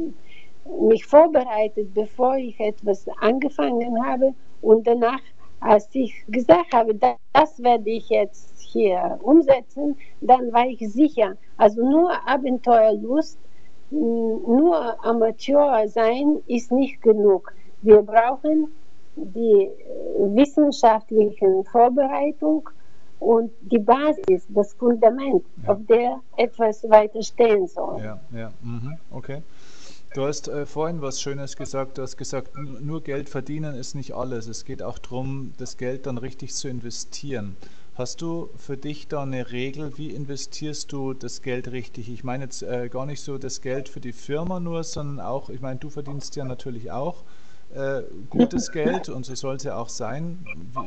mich 0.90 1.06
vorbereitet, 1.06 1.94
bevor 1.94 2.36
ich 2.38 2.60
etwas 2.60 3.06
angefangen 3.22 4.04
habe 4.06 4.34
und 4.62 4.86
danach, 4.86 5.22
als 5.60 5.88
ich 5.94 6.14
gesagt 6.28 6.74
habe, 6.74 6.96
das, 6.96 7.16
das 7.34 7.64
werde 7.64 7.90
ich 7.90 8.10
jetzt 8.10 8.60
hier 8.60 9.20
umsetzen, 9.22 9.98
dann 10.22 10.52
war 10.52 10.68
ich 10.68 10.80
sicher. 10.80 11.36
Also 11.58 11.82
nur 11.82 12.12
Abenteuerlust, 12.28 13.40
nur 13.92 15.04
Amateur 15.06 15.88
sein 15.88 16.42
ist 16.48 16.72
nicht 16.72 17.02
genug. 17.02 17.54
Wir 17.82 18.02
brauchen 18.02 18.68
die 19.16 19.70
wissenschaftliche 20.20 21.64
Vorbereitung 21.72 22.70
und 23.20 23.52
die 23.62 23.80
Basis, 23.80 24.46
das 24.50 24.74
Fundament, 24.74 25.44
ja. 25.64 25.70
auf 25.70 25.80
der 25.88 26.20
etwas 26.38 26.84
weiter 26.84 27.24
stehen 27.24 27.68
soll. 27.68 28.02
Ja, 28.02 28.20
ja, 28.32 28.52
mhm. 28.62 28.98
okay. 29.12 29.42
Du 30.14 30.26
hast 30.26 30.48
äh, 30.48 30.66
vorhin 30.66 31.02
was 31.02 31.22
Schönes 31.22 31.56
gesagt. 31.58 31.98
Du 31.98 32.02
hast 32.02 32.18
gesagt, 32.18 32.52
nur 32.56 33.02
Geld 33.04 33.30
verdienen 33.30 33.76
ist 33.76 33.94
nicht 33.94 34.14
alles. 34.14 34.48
Es 34.48 34.66
geht 34.66 34.82
auch 34.82 34.98
darum, 35.00 35.54
das 35.58 35.78
Geld 35.78 36.06
dann 36.06 36.18
richtig 36.18 36.54
zu 36.54 36.68
investieren. 36.68 37.56
Hast 37.98 38.22
du 38.22 38.50
für 38.58 38.78
dich 38.78 39.08
da 39.08 39.24
eine 39.24 39.52
Regel, 39.52 39.98
wie 39.98 40.12
investierst 40.12 40.92
du 40.92 41.16
das 41.16 41.42
Geld 41.42 41.72
richtig? 41.72 42.10
Ich 42.10 42.24
meine 42.24 42.44
jetzt 42.44 42.62
äh, 42.62 42.90
gar 42.90 43.08
nicht 43.08 43.22
so 43.22 43.40
das 43.40 43.60
Geld 43.60 43.90
für 43.90 44.00
die 44.00 44.12
Firma 44.12 44.60
nur, 44.60 44.84
sondern 44.84 45.20
auch, 45.26 45.50
ich 45.50 45.62
meine, 45.62 45.80
du 45.80 45.90
verdienst 45.90 46.36
ja 46.36 46.46
natürlich 46.46 46.92
auch 46.92 47.24
äh, 47.74 48.04
gutes 48.30 48.72
Geld 48.72 49.10
und 49.10 49.26
so 49.26 49.34
soll 49.34 49.56
es 49.56 49.64
ja 49.64 49.80
auch 49.80 49.90
sein. 49.90 50.46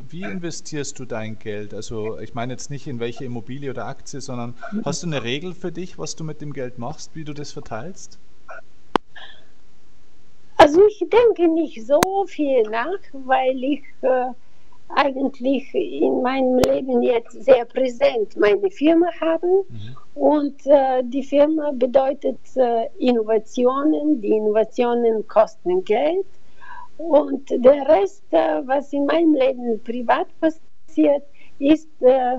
Wie, 0.09 0.21
wie, 0.21 0.23
investierst 0.23 1.01
du 1.01 1.05
dein 1.05 1.37
Geld? 1.41 1.75
Also 1.75 2.21
ich 2.21 2.35
meine 2.35 2.53
jetzt 2.53 2.71
nicht 2.71 2.87
in 2.87 3.01
welche 3.01 3.25
Immobilie 3.25 3.71
oder 3.71 3.87
Aktie, 3.87 4.21
sondern 4.21 4.55
hast 4.85 5.03
du 5.03 5.09
eine 5.09 5.25
Regel 5.25 5.53
für 5.53 5.73
dich, 5.73 5.99
was 5.99 6.15
du 6.15 6.23
mit 6.23 6.41
dem 6.41 6.53
Geld 6.53 6.79
machst, 6.79 7.17
wie 7.17 7.25
du 7.25 7.35
das 7.35 7.51
verteilst? 7.51 8.21
Also 10.59 10.87
ich 10.87 11.01
denke 11.01 11.49
nicht 11.49 11.85
so 11.85 12.01
viel 12.29 12.63
nach, 12.71 13.01
weil 13.13 13.65
ich 13.65 13.83
äh, 14.03 14.27
eigentlich 14.95 15.73
in 15.75 16.23
meinem 16.23 16.59
Leben 16.59 17.03
jetzt 17.03 17.45
sehr 17.45 17.65
präsent 17.65 18.37
meine 18.37 18.71
Firma 18.71 19.09
habe. 19.21 19.65
Mhm. 19.69 19.97
Und 20.15 20.67
äh, 20.67 21.03
die 21.05 21.23
Firma 21.23 21.71
bedeutet 21.73 22.39
äh, 22.57 22.89
Innovationen. 22.99 24.21
Die 24.21 24.31
Innovationen 24.31 25.27
kosten 25.29 25.85
Geld. 25.85 26.27
Und 26.99 27.49
der 27.51 27.89
Rest, 27.89 28.25
äh, 28.31 28.67
was 28.67 28.93
in 28.93 29.07
meinem 29.07 29.35
Leben 29.35 29.83
privat 29.83 30.27
passiert, 30.41 31.23
ist 31.59 31.89
äh, 32.01 32.37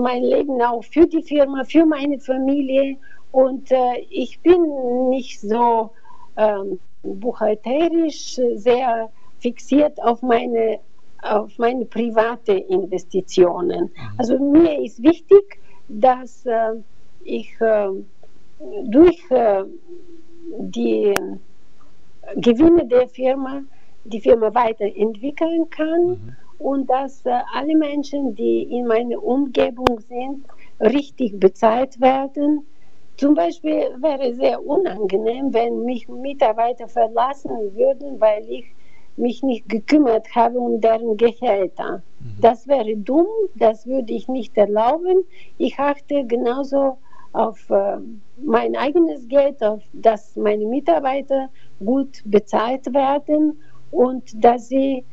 mein 0.00 0.22
Leben 0.22 0.60
auch 0.60 0.84
für 0.84 1.06
die 1.06 1.22
Firma, 1.22 1.64
für 1.64 1.86
meine 1.86 2.18
Familie. 2.18 2.96
Und 3.32 3.70
äh, 3.70 3.98
ich 4.10 4.40
bin 4.40 5.08
nicht 5.08 5.40
so 5.40 5.90
ähm, 6.36 6.78
buchhalterisch 7.02 8.40
sehr 8.54 9.10
fixiert 9.38 10.02
auf 10.02 10.22
meine, 10.22 10.80
auf 11.24 11.58
meine 11.58 11.84
private 11.86 12.52
Investitionen. 12.52 13.90
Also 14.18 14.38
mir 14.38 14.80
ist 14.80 15.02
wichtig, 15.02 15.58
dass 15.88 16.44
äh, 16.46 16.74
ich 17.24 17.60
äh, 17.60 17.88
durch 18.84 19.30
äh, 19.30 19.64
die 20.58 21.14
Gewinne 22.36 22.86
der 22.86 23.08
Firma 23.08 23.62
die 24.04 24.20
Firma 24.20 24.54
weiterentwickeln 24.54 25.68
kann 25.70 26.06
mhm. 26.06 26.36
und 26.58 26.90
dass 26.90 27.24
äh, 27.24 27.40
alle 27.54 27.76
Menschen, 27.76 28.34
die 28.34 28.62
in 28.62 28.86
meiner 28.86 29.22
Umgebung 29.22 30.00
sind, 30.00 30.44
richtig 30.80 31.38
bezahlt 31.40 32.00
werden. 32.00 32.66
Zum 33.16 33.34
Beispiel 33.34 33.88
wäre 34.00 34.30
es 34.30 34.36
sehr 34.36 34.64
unangenehm, 34.64 35.54
wenn 35.54 35.84
mich 35.84 36.08
Mitarbeiter 36.08 36.88
verlassen 36.88 37.74
würden, 37.74 38.20
weil 38.20 38.44
ich 38.48 38.66
mich 39.16 39.42
nicht 39.42 39.68
gekümmert 39.68 40.34
habe 40.34 40.58
um 40.58 40.80
deren 40.80 41.16
Gehälter. 41.16 42.02
Mhm. 42.20 42.40
Das 42.40 42.66
wäre 42.66 42.96
dumm, 42.96 43.26
das 43.54 43.86
würde 43.86 44.12
ich 44.12 44.28
nicht 44.28 44.56
erlauben. 44.56 45.24
Ich 45.58 45.78
achte 45.78 46.24
genauso 46.24 46.98
auf 47.32 47.68
äh, 47.70 47.98
mein 48.42 48.76
eigenes 48.76 49.28
Geld, 49.28 49.62
auf 49.62 49.82
dass 49.92 50.36
meine 50.36 50.66
Mitarbeiter 50.66 51.48
gut 51.84 52.22
bezahlt 52.24 52.92
werden 52.94 53.60
und 53.90 54.32
dass 54.44 54.68
sie 54.68 55.04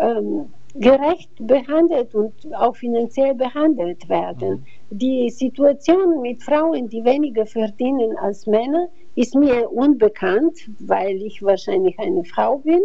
ähm, 0.00 0.46
gerecht 0.74 1.30
behandelt 1.38 2.14
und 2.14 2.32
auch 2.54 2.74
finanziell 2.74 3.34
behandelt 3.34 4.08
werden. 4.08 4.64
Mhm. 4.90 4.98
Die 4.98 5.30
Situation 5.30 6.20
mit 6.20 6.42
Frauen, 6.42 6.88
die 6.88 7.04
weniger 7.04 7.46
verdienen 7.46 8.16
als 8.18 8.46
Männer, 8.46 8.88
ist 9.14 9.34
mir 9.36 9.70
unbekannt, 9.70 10.68
weil 10.80 11.16
ich 11.22 11.42
wahrscheinlich 11.42 11.98
eine 11.98 12.24
Frau 12.24 12.58
bin. 12.58 12.82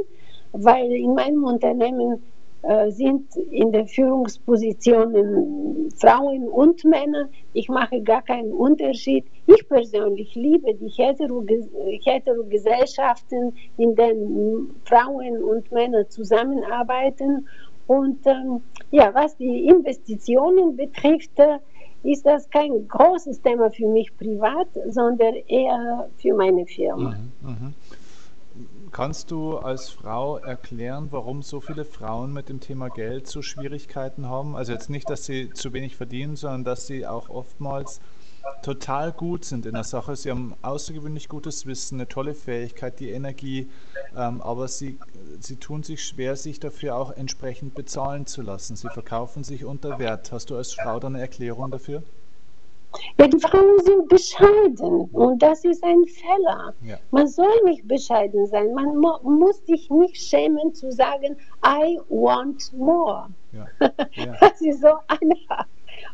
Weil 0.51 0.91
in 0.91 1.13
meinem 1.13 1.44
Unternehmen 1.44 2.24
äh, 2.62 2.91
sind 2.91 3.34
in 3.51 3.72
den 3.72 3.88
Führungspositionen 3.88 5.89
Frauen 5.98 6.46
und 6.50 6.84
Männer. 6.84 7.29
Ich 7.53 7.70
mache 7.70 8.01
gar 8.01 8.22
keinen 8.22 8.51
Unterschied. 8.51 9.24
Ich 9.48 9.65
persönlich 9.70 10.36
liebe 10.36 10.74
die 10.74 10.89
Hetero-Gesellschaften, 10.89 13.53
in 13.77 13.96
denen 13.96 14.75
Frauen 14.84 15.41
und 15.41 15.72
Männer 15.72 16.10
zusammenarbeiten. 16.10 17.48
Und 17.88 18.27
ähm, 18.27 18.60
ja, 18.91 19.13
was 19.13 19.38
die 19.38 19.68
Investitionen 19.68 20.75
betrifft, 20.75 21.39
äh, 21.39 21.60
ist 22.03 22.25
das 22.25 22.50
kein 22.50 22.89
großes 22.89 23.41
Thema 23.41 23.72
für 23.72 23.88
mich 23.88 24.13
privat, 24.18 24.68
sondern 24.88 25.36
eher 25.48 26.10
für 26.18 26.34
meine 26.34 26.65
Firma. 26.65 27.15
Mhm, 27.41 27.50
mh. 27.50 27.72
Kannst 28.91 29.29
du 29.31 29.58
als 29.58 29.89
Frau 29.89 30.38
erklären, 30.38 31.08
warum 31.12 31.41
so 31.41 31.62
viele 31.62 31.86
Frauen 31.86 32.34
mit 32.34 32.50
dem 32.50 32.60
Thema 32.60 32.89
Geld 32.89 33.27
so 33.27 33.41
Schwierigkeiten 33.41 34.27
haben? 34.27 34.55
Also 34.55 34.72
jetzt 34.72 34.89
nicht, 34.89 35.10
dass 35.10 35.25
sie 35.25 35.53
zu 35.53 35.74
wenig 35.74 35.96
verdienen, 35.96 36.36
sondern 36.36 36.63
dass 36.63 36.88
sie 36.88 37.05
auch 37.05 37.29
oftmals 37.29 38.00
total 38.63 39.12
gut 39.12 39.46
sind 39.46 39.65
in 39.65 39.74
der 39.74 39.84
Sache. 39.84 40.15
Sie 40.15 40.31
haben 40.31 40.55
außergewöhnlich 40.62 41.29
gutes 41.29 41.65
Wissen, 41.65 41.96
eine 41.96 42.08
tolle 42.08 42.34
Fähigkeit, 42.34 43.00
die 43.00 43.12
Energie, 43.12 43.69
ähm, 44.15 44.41
aber 44.41 44.67
sie, 44.67 44.98
sie 45.39 45.58
tun 45.58 45.84
sich 45.84 46.03
schwer, 46.03 46.36
sich 46.36 46.60
dafür 46.60 46.96
auch 46.96 47.12
entsprechend 47.12 47.75
bezahlen 47.75 48.25
zu 48.25 48.41
lassen. 48.41 48.75
Sie 48.75 48.89
verkaufen 48.89 49.43
sich 49.43 49.65
unter 49.65 50.00
Wert. 50.00 50.31
Hast 50.31 50.50
du 50.50 50.58
als 50.58 50.74
Frau 50.74 51.00
da 51.00 51.08
eine 51.08 51.22
Erklärung 51.22 51.72
dafür? 51.72 52.03
Ja, 53.19 53.27
die 53.27 53.39
Frauen 53.39 53.79
sind 53.79 54.08
bescheiden 54.10 55.10
und 55.12 55.41
das 55.41 55.63
ist 55.63 55.84
ein 55.84 56.05
Fehler. 56.05 56.74
Ja. 56.84 56.98
Man 57.12 57.27
soll 57.27 57.53
nicht 57.65 57.88
bescheiden 57.88 58.48
sein. 58.48 58.74
Man 58.74 58.98
muss 58.98 59.63
sich 59.65 59.89
nicht 59.89 60.17
schämen 60.17 60.74
zu 60.74 60.91
sagen, 60.91 61.38
I 61.63 62.00
want 62.10 62.74
more. 62.74 63.27
Ja. 63.51 63.67
Ja. 64.13 64.36
Das 64.39 64.62
ist 64.62 64.81
so 64.81 64.89
einfach. 65.08 65.65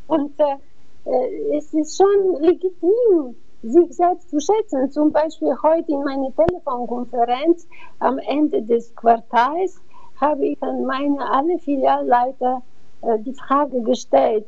Und 0.08 0.38
äh, 0.40 0.58
äh, 1.06 1.58
es 1.58 1.74
ist 1.74 1.98
schon 1.98 2.42
legitim, 2.42 3.36
sich 3.64 3.96
selbst 3.96 4.30
zu 4.30 4.40
schätzen. 4.40 4.92
Zum 4.92 5.12
Beispiel 5.12 5.56
heute 5.64 5.92
in 5.92 6.04
meiner 6.04 6.36
Telefonkonferenz 6.36 7.68
am 8.00 8.18
Ende 8.20 8.62
des 8.62 8.94
Quartals 8.96 9.80
habe 10.20 10.48
ich 10.48 10.62
an 10.62 10.86
meine 10.86 11.20
alle 11.32 11.58
Filialleiter 11.60 12.62
äh, 13.02 13.20
die 13.20 13.34
Frage 13.34 13.82
gestellt, 13.82 14.48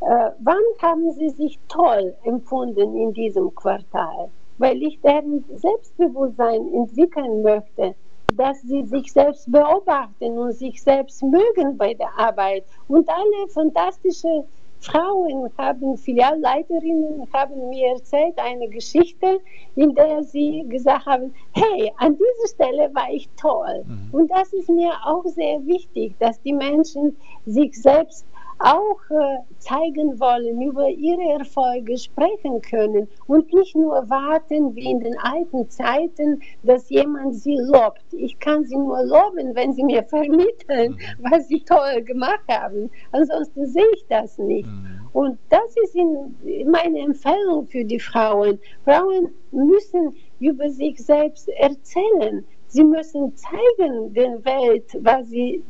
äh, 0.00 0.30
wann 0.40 0.62
haben 0.82 1.10
Sie 1.12 1.30
sich 1.30 1.58
toll 1.68 2.14
empfunden 2.24 2.96
in 2.96 3.12
diesem 3.12 3.54
Quartal? 3.54 4.30
Weil 4.58 4.82
ich 4.82 5.00
deren 5.00 5.44
Selbstbewusstsein 5.54 6.72
entwickeln 6.72 7.42
möchte, 7.42 7.94
dass 8.34 8.60
sie 8.62 8.84
sich 8.84 9.12
selbst 9.12 9.50
beobachten 9.50 10.38
und 10.38 10.52
sich 10.52 10.82
selbst 10.82 11.22
mögen 11.22 11.76
bei 11.76 11.94
der 11.94 12.10
Arbeit. 12.18 12.64
Und 12.88 13.08
alle 13.08 13.48
fantastische 13.48 14.44
Frauen 14.80 15.50
haben, 15.56 15.96
Filialleiterinnen 15.96 17.26
haben 17.32 17.68
mir 17.68 17.92
erzählt 17.92 18.38
eine 18.38 18.68
Geschichte, 18.68 19.40
in 19.74 19.94
der 19.94 20.22
sie 20.22 20.64
gesagt 20.68 21.06
haben, 21.06 21.34
hey, 21.52 21.92
an 21.96 22.16
dieser 22.16 22.54
Stelle 22.54 22.94
war 22.94 23.10
ich 23.10 23.28
toll. 23.36 23.84
Mhm. 23.86 24.08
Und 24.12 24.30
das 24.30 24.52
ist 24.52 24.68
mir 24.68 24.92
auch 25.04 25.24
sehr 25.24 25.64
wichtig, 25.66 26.14
dass 26.18 26.40
die 26.42 26.52
Menschen 26.52 27.16
sich 27.46 27.80
selbst 27.80 28.26
auch 28.58 29.00
äh, 29.10 29.38
zeigen 29.58 30.18
wollen, 30.18 30.62
über 30.62 30.88
ihre 30.88 31.38
Erfolge 31.38 31.98
sprechen 31.98 32.62
können 32.62 33.08
und 33.26 33.52
nicht 33.52 33.76
nur 33.76 34.08
warten 34.08 34.74
wie 34.74 34.90
in 34.90 35.00
den 35.00 35.18
alten 35.18 35.68
Zeiten, 35.68 36.40
dass 36.62 36.88
jemand 36.88 37.34
sie 37.34 37.58
lobt. 37.58 38.04
Ich 38.12 38.38
kann 38.38 38.64
sie 38.64 38.76
nur 38.76 39.02
loben, 39.04 39.54
wenn 39.54 39.72
sie 39.72 39.84
mir 39.84 40.02
vermitteln, 40.08 40.92
mhm. 40.92 41.30
was 41.30 41.48
sie 41.48 41.60
toll 41.60 42.02
gemacht 42.02 42.44
haben. 42.48 42.90
Ansonsten 43.12 43.66
sehe 43.66 43.90
ich 43.94 44.04
das 44.08 44.38
nicht. 44.38 44.68
Mhm. 44.68 45.08
Und 45.12 45.38
das 45.50 45.74
ist 45.82 45.94
in, 45.94 46.36
meine 46.70 47.00
Empfehlung 47.00 47.66
für 47.66 47.84
die 47.84 48.00
Frauen. 48.00 48.58
Frauen 48.84 49.34
müssen 49.50 50.14
über 50.40 50.68
sich 50.70 50.98
selbst 50.98 51.48
erzählen. 51.48 52.44
Sie 52.68 52.84
müssen 52.84 53.34
zeigen 53.36 54.12
der 54.12 54.44
Welt, 54.44 54.96
was 55.00 55.28
sie 55.28 55.62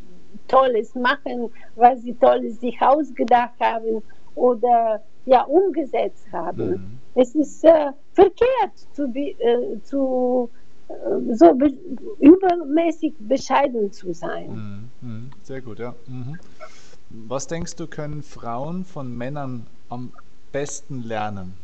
Tolles 0.46 0.94
machen, 0.94 1.50
was 1.74 2.02
sie 2.02 2.14
Tolles 2.14 2.60
sich 2.60 2.80
ausgedacht 2.80 3.58
haben 3.60 4.02
oder 4.34 5.02
ja 5.24 5.42
umgesetzt 5.42 6.26
haben. 6.32 6.68
Mhm. 6.68 6.98
Es 7.14 7.34
ist 7.34 7.64
äh, 7.64 7.92
verkehrt 8.12 8.78
zu, 8.92 9.04
äh, 9.14 9.80
zu 9.82 10.50
äh, 10.88 11.34
so 11.34 11.54
be 11.54 11.72
übermäßig 12.20 13.14
bescheiden 13.18 13.92
zu 13.92 14.12
sein. 14.12 14.90
Mhm. 15.00 15.08
mhm. 15.08 15.30
Sehr 15.42 15.60
gut, 15.60 15.78
ja. 15.78 15.94
Mhm. 16.06 16.38
Was 17.10 17.46
denkst 17.46 17.76
du, 17.76 17.86
können 17.86 18.22
Frauen 18.22 18.84
von 18.84 19.16
Männern 19.16 19.66
am 19.88 20.12
besten 20.52 21.02
lernen? 21.02 21.54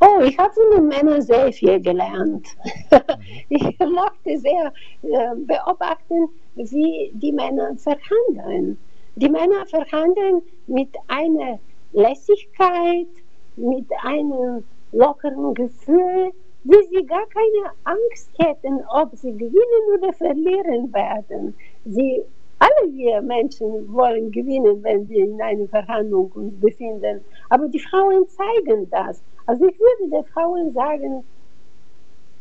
Oh, 0.00 0.20
ich 0.22 0.38
habe 0.38 0.52
von 0.52 0.70
den 0.76 0.88
Männern 0.88 1.22
sehr 1.22 1.52
viel 1.52 1.80
gelernt. 1.80 2.46
Mhm. 2.90 3.00
ich 3.48 3.78
mochte 3.80 4.38
sehr 4.38 4.72
äh, 5.02 5.34
beobachten, 5.36 6.28
wie 6.54 7.10
die 7.14 7.32
Männer 7.32 7.76
verhandeln. 7.76 8.78
Die 9.16 9.28
Männer 9.28 9.66
verhandeln 9.66 10.42
mit 10.66 10.90
einer 11.08 11.58
Lässigkeit, 11.92 13.08
mit 13.56 13.86
einem 14.02 14.64
lockeren 14.92 15.54
Gefühl, 15.54 16.32
wie 16.64 16.82
sie 16.90 17.06
gar 17.06 17.26
keine 17.26 17.72
Angst 17.84 18.30
hätten, 18.38 18.82
ob 18.88 19.14
sie 19.16 19.32
gewinnen 19.32 19.98
oder 19.98 20.12
verlieren 20.12 20.92
werden. 20.92 21.54
Sie, 21.84 22.22
alle 22.64 22.92
wir 22.92 23.20
Menschen 23.22 23.92
wollen 23.92 24.30
gewinnen, 24.30 24.82
wenn 24.82 25.08
wir 25.08 25.24
in 25.24 25.40
einer 25.40 25.68
Verhandlung 25.68 26.30
uns 26.32 26.58
befinden. 26.60 27.20
Aber 27.50 27.68
die 27.68 27.80
Frauen 27.80 28.26
zeigen 28.28 28.88
das. 28.90 29.22
Also 29.46 29.66
ich 29.66 29.78
würde 29.78 30.10
den 30.10 30.24
Frauen 30.32 30.72
sagen, 30.72 31.24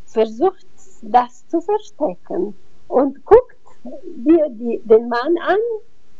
versucht 0.06 0.66
das 1.02 1.46
zu 1.50 1.60
verstecken 1.62 2.56
und 2.88 3.26
guckt 3.26 3.58
dir 4.16 4.48
die, 4.50 4.82
den 4.86 5.10
Mann 5.10 5.36
an, 5.46 5.60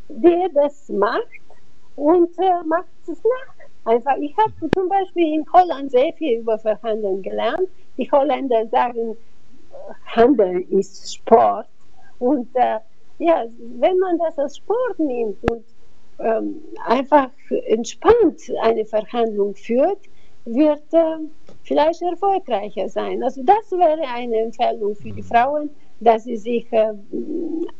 der 0.10 0.50
das 0.50 0.89
macht 0.89 1.44
und 1.96 2.38
äh, 2.39 2.63
macht 2.66 2.88
es 3.08 3.22
nach. 3.24 3.94
Einfach, 3.94 4.16
ich 4.18 4.36
habe 4.38 4.54
zum 4.74 4.89
Beispiel 4.89 5.36
in 5.36 5.46
Holland 5.54 5.92
sehr 5.92 6.13
viel 6.13 6.39
über 6.39 6.58
Verhandeln 6.58 7.22
gelernt. 7.22 7.68
Die 7.98 8.10
Holländer 8.12 8.66
sagen, 8.68 9.16
Handel 10.06 10.62
ist 10.70 11.13
Sport. 11.13 11.68
Und 12.20 12.48
äh, 12.56 12.80
ja, 13.19 13.45
wenn 13.80 13.99
man 13.99 14.17
das 14.17 14.38
als 14.38 14.58
Sport 14.58 14.99
nimmt 14.99 15.38
und 15.52 15.63
ähm, 16.19 16.62
einfach 16.86 17.30
entspannt 17.67 18.41
eine 18.62 18.86
Verhandlung 18.86 19.56
führt, 19.56 19.99
wird 20.45 20.93
äh, 20.93 21.17
vielleicht 21.63 22.02
erfolgreicher 22.02 22.89
sein. 22.89 23.23
Also 23.23 23.41
das 23.43 23.71
wäre 23.71 24.02
eine 24.13 24.38
Empfehlung 24.38 24.95
für 24.95 25.12
die 25.12 25.21
mhm. 25.21 25.26
Frauen, 25.26 25.69
dass 25.99 26.26
sie 26.26 26.38
sich 26.38 26.71
äh, 26.71 26.93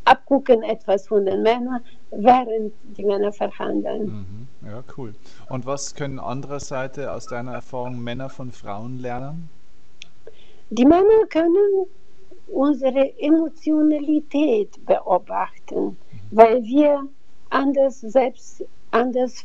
abgucken 0.06 0.64
etwas 0.64 1.08
von 1.08 1.26
den 1.26 1.44
Männern, 1.44 1.82
während 2.12 2.74
die 2.98 3.04
Männer 3.04 3.34
verhandeln. 3.34 4.48
Mhm. 4.62 4.70
Ja, 4.70 4.84
cool. 4.98 5.14
Und 5.50 5.66
was 5.66 5.94
können 5.94 6.20
andererseits 6.20 6.98
aus 7.00 7.28
deiner 7.28 7.54
Erfahrung 7.54 8.00
Männer 8.00 8.30
von 8.30 8.52
Frauen 8.52 9.00
lernen? 9.00 9.50
Die 10.70 10.86
Männer 10.86 11.26
können 11.30 11.86
unsere 12.48 13.18
Emotionalität 13.20 14.86
beobachten, 14.86 15.98
weil 16.32 16.64
wir 16.64 17.08
anders 17.50 18.02
selbst 18.02 18.64
anders 18.92 19.44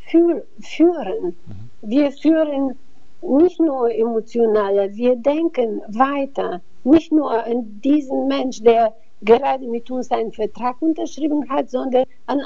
führen. 0.61 1.35
Wir 1.83 2.13
führen 2.13 2.77
nicht 3.23 3.59
nur 3.59 3.91
emotionaler, 3.91 4.95
wir 4.95 5.17
denken 5.17 5.83
weiter, 5.89 6.61
nicht 6.85 7.11
nur 7.13 7.31
an 7.31 7.81
diesen 7.83 8.29
Mensch, 8.29 8.63
der 8.63 8.95
gerade 9.23 9.67
mit 9.67 9.91
uns 9.91 10.11
einen 10.11 10.33
Vertrag 10.33 10.81
unterschrieben 10.81 11.49
hat, 11.49 11.71
sondern 11.71 12.05
an 12.27 12.43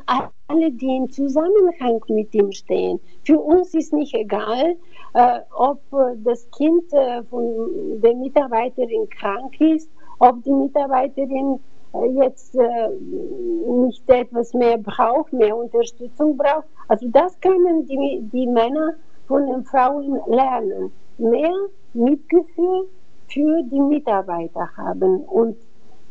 alle, 0.47 0.71
die 0.71 0.97
im 0.97 1.11
Zusammenhang 1.11 2.01
mit 2.09 2.35
ihm 2.35 2.51
stehen. 2.53 2.99
Für 3.25 3.39
uns 3.39 3.75
ist 3.75 3.93
nicht 3.93 4.15
egal, 4.15 4.77
äh, 5.13 5.41
ob 5.55 5.81
das 6.25 6.51
Kind 6.53 6.91
äh, 6.93 7.23
von 7.25 8.01
der 8.01 8.15
Mitarbeiterin 8.15 9.09
krank 9.11 9.61
ist, 9.61 9.91
ob 10.23 10.43
die 10.45 10.53
Mitarbeiterin 10.53 11.59
äh, 11.95 12.07
jetzt 12.23 12.55
äh, 12.55 12.89
nicht 13.67 14.09
etwas 14.09 14.55
mehr 14.55 14.79
braucht, 14.79 15.33
mehr 15.33 15.57
Unterstützung 15.57 16.37
braucht. 16.37 16.69
Also 16.87 17.09
das 17.09 17.39
können 17.41 17.87
die, 17.87 18.21
die 18.33 18.47
Männer 18.47 18.95
von 19.27 19.47
den 19.47 19.65
Frauen 19.65 20.21
lernen. 20.27 20.93
Mehr 21.19 21.53
Mitgefühl 21.93 22.89
für 23.27 23.63
die 23.65 23.81
Mitarbeiter 23.81 24.69
haben. 24.77 25.25
Und 25.25 25.57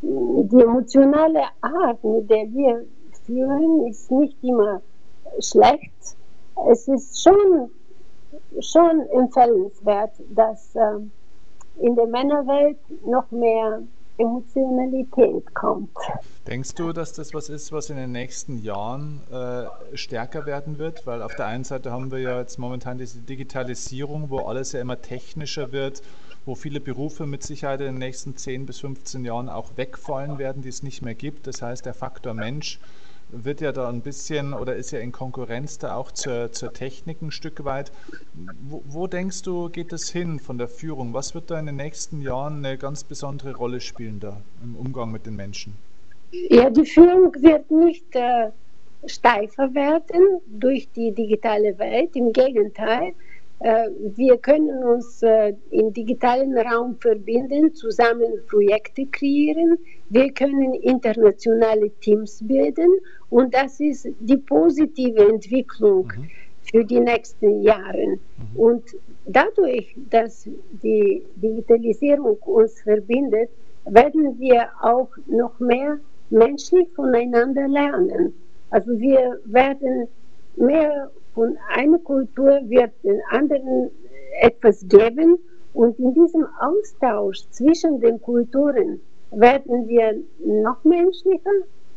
die 0.02 0.62
emotionale 0.62 1.44
Art, 1.62 2.04
mit 2.04 2.30
der 2.30 2.52
wir 2.52 2.86
führen, 3.26 3.88
ist 3.88 4.12
nicht 4.12 4.44
immer 4.44 4.82
schlecht. 5.40 6.18
Es 6.70 6.88
ist 6.90 7.24
schon, 7.24 7.70
schon 8.60 9.02
empfehlenswert, 9.12 10.12
dass 10.36 10.76
äh, 10.76 11.00
in 11.80 11.96
der 11.96 12.08
Männerwelt 12.08 12.78
noch 13.06 13.30
mehr 13.32 13.82
Emotionalität 14.22 15.54
kommt. 15.54 15.98
Denkst 16.48 16.76
du, 16.76 16.94
dass 16.94 17.14
das 17.14 17.34
was 17.34 17.50
ist, 17.50 17.72
was 17.72 17.90
in 17.90 17.98
den 17.98 18.12
nächsten 18.12 18.58
Jahren 18.60 19.22
äh, 19.32 19.98
stärker 19.98 20.46
werden 20.46 20.78
wird? 20.78 21.06
Weil 21.08 21.22
auf 21.22 21.36
der 21.36 21.48
einen 21.48 21.64
Seite 21.64 21.92
haben 21.92 22.12
wir 22.12 22.20
ja 22.20 22.40
jetzt 22.40 22.60
momentan 22.60 22.98
diese 22.98 23.20
Digitalisierung, 23.20 24.30
wo 24.30 24.40
alles 24.40 24.72
ja 24.72 24.82
immer 24.82 25.02
technischer 25.02 25.72
wird, 25.72 26.02
wo 26.46 26.56
viele 26.56 26.80
Berufe 26.80 27.26
mit 27.26 27.44
Sicherheit 27.44 27.82
in 27.82 27.88
den 27.88 28.00
nächsten 28.00 28.36
10 28.36 28.66
bis 28.66 28.80
15 28.80 29.26
Jahren 29.26 29.50
auch 29.50 29.72
wegfallen 29.76 30.38
werden, 30.38 30.62
die 30.62 30.70
es 30.70 30.84
nicht 30.84 31.02
mehr 31.02 31.16
gibt. 31.16 31.48
Das 31.48 31.62
heißt, 31.62 31.86
der 31.86 31.94
Faktor 31.94 32.34
Mensch 32.34 32.80
wird 33.32 33.62
ja 33.62 33.72
da 33.72 33.90
ein 33.90 34.02
bisschen 34.02 34.54
oder 34.54 34.76
ist 34.76 34.92
ja 34.92 35.00
in 35.00 35.12
Konkurrenz 35.12 35.78
da 35.78 35.96
auch 35.96 36.12
zur, 36.12 36.52
zur 36.52 36.74
Technik 36.74 37.22
ein 37.22 37.32
Stück 37.32 37.64
weit. 37.66 37.92
Wo, 38.62 38.84
wo 38.88 39.08
denkst 39.08 39.42
du, 39.44 39.70
geht 39.70 39.94
es 39.94 40.10
hin 40.10 40.40
von 40.40 40.58
der 40.58 40.68
Führung? 40.68 41.14
Was 41.14 41.34
wird 41.34 41.52
da 41.52 41.60
in 41.60 41.66
den 41.66 41.78
nächsten 41.78 42.22
Jahren 42.22 42.66
eine 42.66 42.78
ganz 42.78 43.04
besondere 43.04 43.56
Rolle 43.56 43.80
spielen 43.80 44.20
da 44.20 44.42
im 44.64 44.76
Umgang 44.76 45.12
mit 45.12 45.26
den 45.26 45.36
Menschen? 45.36 45.76
Ja, 46.32 46.70
die 46.70 46.86
Führung 46.86 47.34
wird 47.42 47.70
nicht 47.72 48.06
äh, 48.16 48.52
steifer 49.06 49.74
werden 49.74 50.42
durch 50.48 50.90
die 50.96 51.12
digitale 51.12 51.78
Welt. 51.78 52.16
Im 52.16 52.32
Gegenteil, 52.32 53.14
wir 54.16 54.38
können 54.38 54.84
uns 54.84 55.22
äh, 55.22 55.54
im 55.70 55.94
digitalen 55.94 56.58
Raum 56.58 56.96
verbinden, 57.00 57.74
zusammen 57.74 58.40
Projekte 58.50 59.06
kreieren. 59.06 59.78
Wir 60.10 60.32
können 60.34 60.74
internationale 60.74 61.92
Teams 62.02 62.40
bilden 62.42 62.90
und 63.30 63.54
das 63.54 63.80
ist 63.80 64.08
die 64.20 64.38
positive 64.38 65.30
Entwicklung 65.30 66.08
mhm. 66.08 66.30
für 66.72 66.84
die 66.84 67.00
nächsten 67.00 67.62
Jahre. 67.62 68.08
Mhm. 68.08 68.60
Und 68.60 68.84
dadurch, 69.28 69.96
dass 70.10 70.48
die 70.84 71.22
Digitalisierung 71.36 72.38
uns 72.46 72.82
verbindet, 72.82 73.50
werden 73.86 74.40
wir 74.40 74.70
auch 74.82 75.10
noch 75.28 75.60
mehr 75.60 76.00
menschlich 76.32 76.88
voneinander 76.96 77.68
lernen. 77.68 78.34
Also 78.72 78.98
wir 79.00 79.40
werden 79.46 80.08
mehr 80.56 81.12
von 81.34 81.58
einer 81.74 82.00
Kultur 82.00 82.62
wird 82.66 82.92
den 83.04 83.20
anderen 83.30 83.90
etwas 84.42 84.86
geben 84.88 85.38
und 85.74 85.98
in 86.00 86.14
diesem 86.14 86.46
Austausch 86.60 87.40
zwischen 87.52 88.00
den 88.02 88.22
Kulturen 88.22 89.00
werden 89.32 89.88
wir 89.88 90.22
noch 90.46 90.84
menschlicher, 90.84 91.52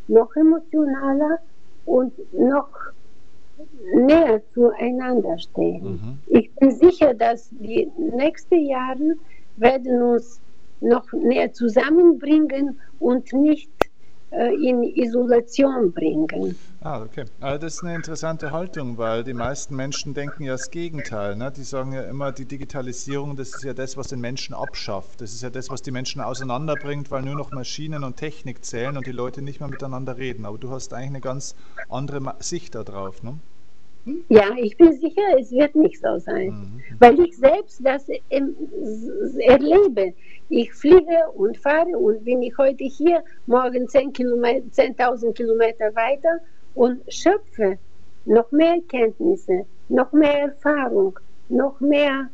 noch 0.08 0.34
emotionaler 0.36 1.38
und 1.84 2.12
noch 2.32 2.68
näher 3.94 4.40
zueinander 4.52 5.38
stehen. 5.38 5.84
Mhm. 5.84 6.18
Ich 6.26 6.52
bin 6.54 6.70
sicher, 6.70 7.14
dass 7.14 7.50
die 7.50 7.90
nächsten 7.96 8.66
Jahre 8.66 9.16
werden 9.56 10.02
uns 10.02 10.40
noch 10.80 11.12
näher 11.12 11.52
zusammenbringen 11.52 12.78
und 12.98 13.32
nicht 13.32 13.70
in 14.60 14.82
Isolation 14.82 15.92
bringen. 15.92 16.56
Ah, 16.80 17.00
okay. 17.02 17.24
Also 17.40 17.58
das 17.58 17.74
ist 17.74 17.82
eine 17.82 17.94
interessante 17.94 18.50
Haltung, 18.50 18.98
weil 18.98 19.24
die 19.24 19.32
meisten 19.32 19.74
Menschen 19.74 20.12
denken 20.12 20.44
ja 20.44 20.52
das 20.52 20.70
Gegenteil. 20.70 21.36
Ne? 21.36 21.50
Die 21.50 21.62
sagen 21.62 21.92
ja 21.92 22.02
immer, 22.02 22.32
die 22.32 22.44
Digitalisierung, 22.44 23.36
das 23.36 23.54
ist 23.54 23.64
ja 23.64 23.72
das, 23.72 23.96
was 23.96 24.08
den 24.08 24.20
Menschen 24.20 24.54
abschafft. 24.54 25.20
Das 25.20 25.32
ist 25.32 25.42
ja 25.42 25.50
das, 25.50 25.70
was 25.70 25.82
die 25.82 25.92
Menschen 25.92 26.20
auseinanderbringt, 26.20 27.10
weil 27.10 27.22
nur 27.22 27.36
noch 27.36 27.52
Maschinen 27.52 28.04
und 28.04 28.16
Technik 28.16 28.64
zählen 28.64 28.96
und 28.96 29.06
die 29.06 29.12
Leute 29.12 29.40
nicht 29.40 29.60
mehr 29.60 29.68
miteinander 29.68 30.18
reden. 30.18 30.44
Aber 30.44 30.58
du 30.58 30.70
hast 30.70 30.92
eigentlich 30.92 31.10
eine 31.10 31.20
ganz 31.20 31.54
andere 31.88 32.34
Sicht 32.40 32.74
darauf. 32.74 33.22
Ne? 33.22 33.38
Ja, 34.28 34.50
ich 34.56 34.76
bin 34.76 34.92
sicher, 34.92 35.22
es 35.38 35.50
wird 35.50 35.74
nicht 35.74 36.00
so 36.00 36.18
sein, 36.18 36.48
mhm. 36.48 36.82
weil 36.98 37.18
ich 37.20 37.36
selbst 37.36 37.80
das 37.84 38.06
erlebe. 39.38 40.12
Ich 40.50 40.72
fliege 40.74 41.30
und 41.34 41.56
fahre 41.56 41.96
und 41.96 42.22
bin 42.24 42.42
ich 42.42 42.56
heute 42.58 42.84
hier, 42.84 43.24
morgen 43.46 43.86
10.000 43.86 44.12
Kilometer, 44.12 44.70
10 44.70 44.94
Kilometer 45.34 45.94
weiter 45.94 46.40
und 46.74 47.00
schöpfe 47.12 47.78
noch 48.26 48.52
mehr 48.52 48.78
Kenntnisse, 48.88 49.64
noch 49.88 50.12
mehr 50.12 50.48
Erfahrung, 50.48 51.18
noch 51.48 51.80
mehr 51.80 52.28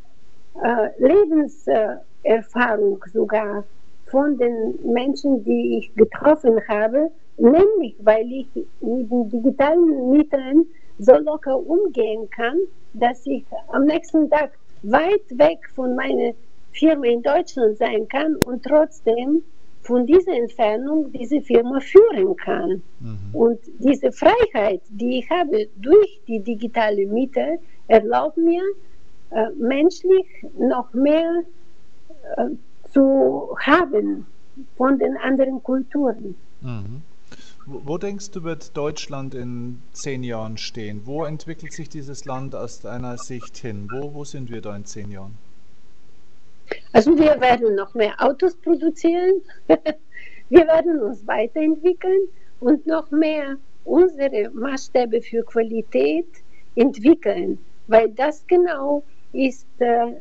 äh, 0.61 0.89
Lebenserfahrung 0.99 3.01
sogar 3.13 3.63
von 4.07 4.37
den 4.37 4.77
Menschen, 4.83 5.41
die 5.45 5.77
ich 5.77 5.95
getroffen 5.95 6.59
habe, 6.67 7.09
nämlich 7.37 7.95
weil 7.99 8.29
ich 8.31 8.47
mit 8.81 9.09
den 9.09 9.29
digitalen 9.29 10.11
Mitteln 10.11 10.65
so 10.99 11.17
locker 11.17 11.57
umgehen 11.57 12.29
kann, 12.29 12.57
dass 12.93 13.25
ich 13.25 13.43
am 13.69 13.85
nächsten 13.85 14.29
Tag 14.29 14.51
weit 14.83 15.25
weg 15.31 15.59
von 15.75 15.95
meiner 15.95 16.33
Firma 16.71 17.05
in 17.05 17.21
Deutschland 17.21 17.77
sein 17.77 18.07
kann 18.07 18.35
und 18.35 18.63
trotzdem 18.63 19.43
von 19.81 20.05
dieser 20.05 20.33
Entfernung 20.33 21.11
diese 21.11 21.41
Firma 21.41 21.79
führen 21.79 22.35
kann. 22.37 22.81
Mhm. 22.99 23.17
Und 23.33 23.59
diese 23.79 24.11
Freiheit, 24.11 24.81
die 24.89 25.19
ich 25.19 25.29
habe 25.29 25.67
durch 25.77 26.21
die 26.27 26.39
digitale 26.39 27.05
Mittel, 27.07 27.59
erlaubt 27.87 28.37
mir, 28.37 28.63
äh, 29.31 29.49
menschlich 29.57 30.27
noch 30.57 30.93
mehr 30.93 31.43
äh, 32.37 32.45
zu 32.91 33.55
haben 33.59 34.25
von 34.77 34.99
den 34.99 35.17
anderen 35.17 35.63
Kulturen. 35.63 36.35
Mhm. 36.61 37.01
Wo 37.65 37.97
denkst 37.97 38.31
du, 38.31 38.43
wird 38.43 38.75
Deutschland 38.75 39.35
in 39.35 39.81
zehn 39.91 40.23
Jahren 40.23 40.57
stehen? 40.57 41.01
Wo 41.05 41.25
entwickelt 41.25 41.73
sich 41.73 41.89
dieses 41.89 42.25
Land 42.25 42.55
aus 42.55 42.81
deiner 42.81 43.17
Sicht 43.17 43.57
hin? 43.57 43.87
Wo, 43.91 44.13
wo 44.15 44.23
sind 44.23 44.49
wir 44.49 44.61
da 44.61 44.75
in 44.75 44.85
zehn 44.85 45.11
Jahren? 45.11 45.37
Also 46.91 47.15
wir 47.17 47.39
werden 47.39 47.75
noch 47.75 47.93
mehr 47.93 48.13
Autos 48.17 48.55
produzieren, 48.55 49.41
wir 50.49 50.67
werden 50.67 51.01
uns 51.01 51.25
weiterentwickeln 51.27 52.21
und 52.61 52.87
noch 52.87 53.11
mehr 53.11 53.57
unsere 53.83 54.49
Maßstäbe 54.51 55.21
für 55.21 55.43
Qualität 55.43 56.27
entwickeln, 56.75 57.59
weil 57.87 58.09
das 58.09 58.45
genau 58.47 59.03
ist 59.33 59.67
äh, 59.79 60.13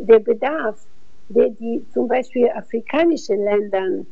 der 0.00 0.18
Bedarf, 0.18 0.84
der 1.28 1.50
die 1.50 1.84
zum 1.94 2.08
Beispiel 2.08 2.50
afrikanische 2.50 3.34
Länder 3.34 4.04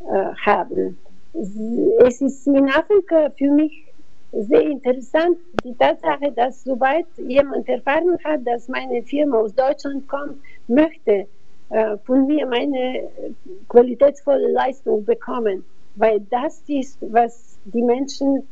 äh, 0.00 0.34
haben 0.44 0.98
es 1.34 2.20
ist 2.20 2.46
in 2.46 2.68
Afrika 2.68 3.30
für 3.36 3.50
mich 3.50 3.84
sehr 4.32 4.62
interessant, 4.62 5.38
die 5.64 5.74
Tatsache, 5.74 6.32
dass 6.32 6.64
sobald 6.64 7.06
jemand 7.18 7.68
erfahren 7.68 8.18
hat, 8.24 8.46
dass 8.46 8.68
meine 8.68 9.02
Firma 9.02 9.38
aus 9.38 9.54
Deutschland 9.54 10.08
kommt, 10.08 10.36
möchte 10.66 11.26
äh, 11.70 11.96
von 12.04 12.26
mir 12.26 12.46
meine 12.46 13.08
qualitätsvolle 13.68 14.50
Leistung 14.50 15.04
bekommen, 15.04 15.64
weil 15.96 16.20
das 16.30 16.62
ist, 16.66 16.98
was 17.00 17.58
die 17.64 17.82
Menschen 17.82 18.46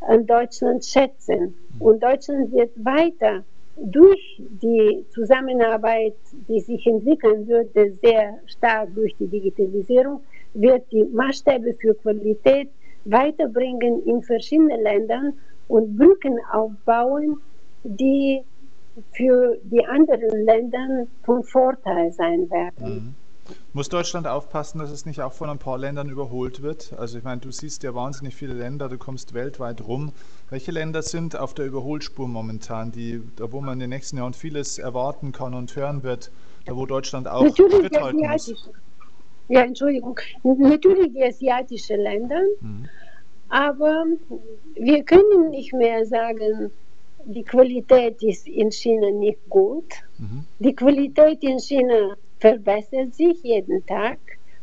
an 0.00 0.26
Deutschland 0.26 0.84
schätzen. 0.84 1.54
Und 1.78 2.02
Deutschland 2.02 2.52
wird 2.52 2.70
weiter 2.84 3.44
durch 3.76 4.40
die 4.62 5.04
Zusammenarbeit, 5.10 6.16
die 6.48 6.60
sich 6.60 6.86
entwickeln 6.86 7.46
würde, 7.46 7.92
sehr 8.02 8.38
stark 8.46 8.88
durch 8.94 9.14
die 9.18 9.26
Digitalisierung, 9.26 10.20
wird 10.54 10.90
die 10.92 11.04
Maßstäbe 11.04 11.74
für 11.74 11.94
Qualität 11.94 12.68
weiterbringen 13.04 14.02
in 14.06 14.22
verschiedenen 14.22 14.82
Ländern 14.82 15.32
und 15.68 15.96
Brücken 15.96 16.38
aufbauen, 16.52 17.40
die 17.84 18.42
für 19.12 19.56
die 19.64 19.84
anderen 19.86 20.44
Länder 20.44 21.06
von 21.22 21.42
Vorteil 21.44 22.12
sein 22.12 22.50
werden. 22.50 22.94
Mhm. 22.94 23.14
Muss 23.72 23.88
Deutschland 23.88 24.26
aufpassen, 24.26 24.78
dass 24.78 24.90
es 24.90 25.06
nicht 25.06 25.22
auch 25.22 25.32
von 25.32 25.48
ein 25.48 25.58
paar 25.58 25.78
Ländern 25.78 26.10
überholt 26.10 26.62
wird? 26.62 26.92
Also 26.98 27.18
ich 27.18 27.24
meine, 27.24 27.40
du 27.40 27.50
siehst 27.50 27.82
ja 27.82 27.94
wahnsinnig 27.94 28.34
viele 28.34 28.52
Länder, 28.52 28.88
du 28.88 28.98
kommst 28.98 29.32
weltweit 29.32 29.86
rum. 29.86 30.12
Welche 30.50 30.70
Länder 30.70 31.02
sind 31.02 31.38
auf 31.38 31.54
der 31.54 31.66
Überholspur 31.66 32.28
momentan, 32.28 32.92
die, 32.92 33.22
da 33.36 33.50
wo 33.50 33.60
man 33.60 33.74
in 33.74 33.80
den 33.80 33.90
nächsten 33.90 34.18
Jahren 34.18 34.34
vieles 34.34 34.78
erwarten 34.78 35.32
kann 35.32 35.54
und 35.54 35.74
hören 35.76 36.02
wird, 36.02 36.30
da 36.66 36.76
wo 36.76 36.84
Deutschland 36.84 37.26
auch 37.28 37.42
Natürlich 37.42 37.74
Schritt 37.74 38.00
halten 38.00 38.20
muss? 38.20 38.70
Ja, 39.48 39.62
Entschuldigung. 39.62 40.18
Natürlich 40.42 41.12
die 41.12 41.24
asiatischen 41.24 42.00
Länder, 42.00 42.42
mhm. 42.60 42.88
aber 43.48 44.04
wir 44.74 45.02
können 45.04 45.50
nicht 45.50 45.72
mehr 45.72 46.04
sagen, 46.04 46.70
die 47.24 47.44
Qualität 47.44 48.22
ist 48.22 48.46
in 48.46 48.70
China 48.70 49.10
nicht 49.10 49.38
gut. 49.48 49.92
Mhm. 50.18 50.44
Die 50.58 50.74
Qualität 50.74 51.42
in 51.42 51.58
China 51.58 52.16
verbessert 52.38 53.14
sich 53.14 53.42
jeden 53.42 53.84
Tag. 53.86 54.18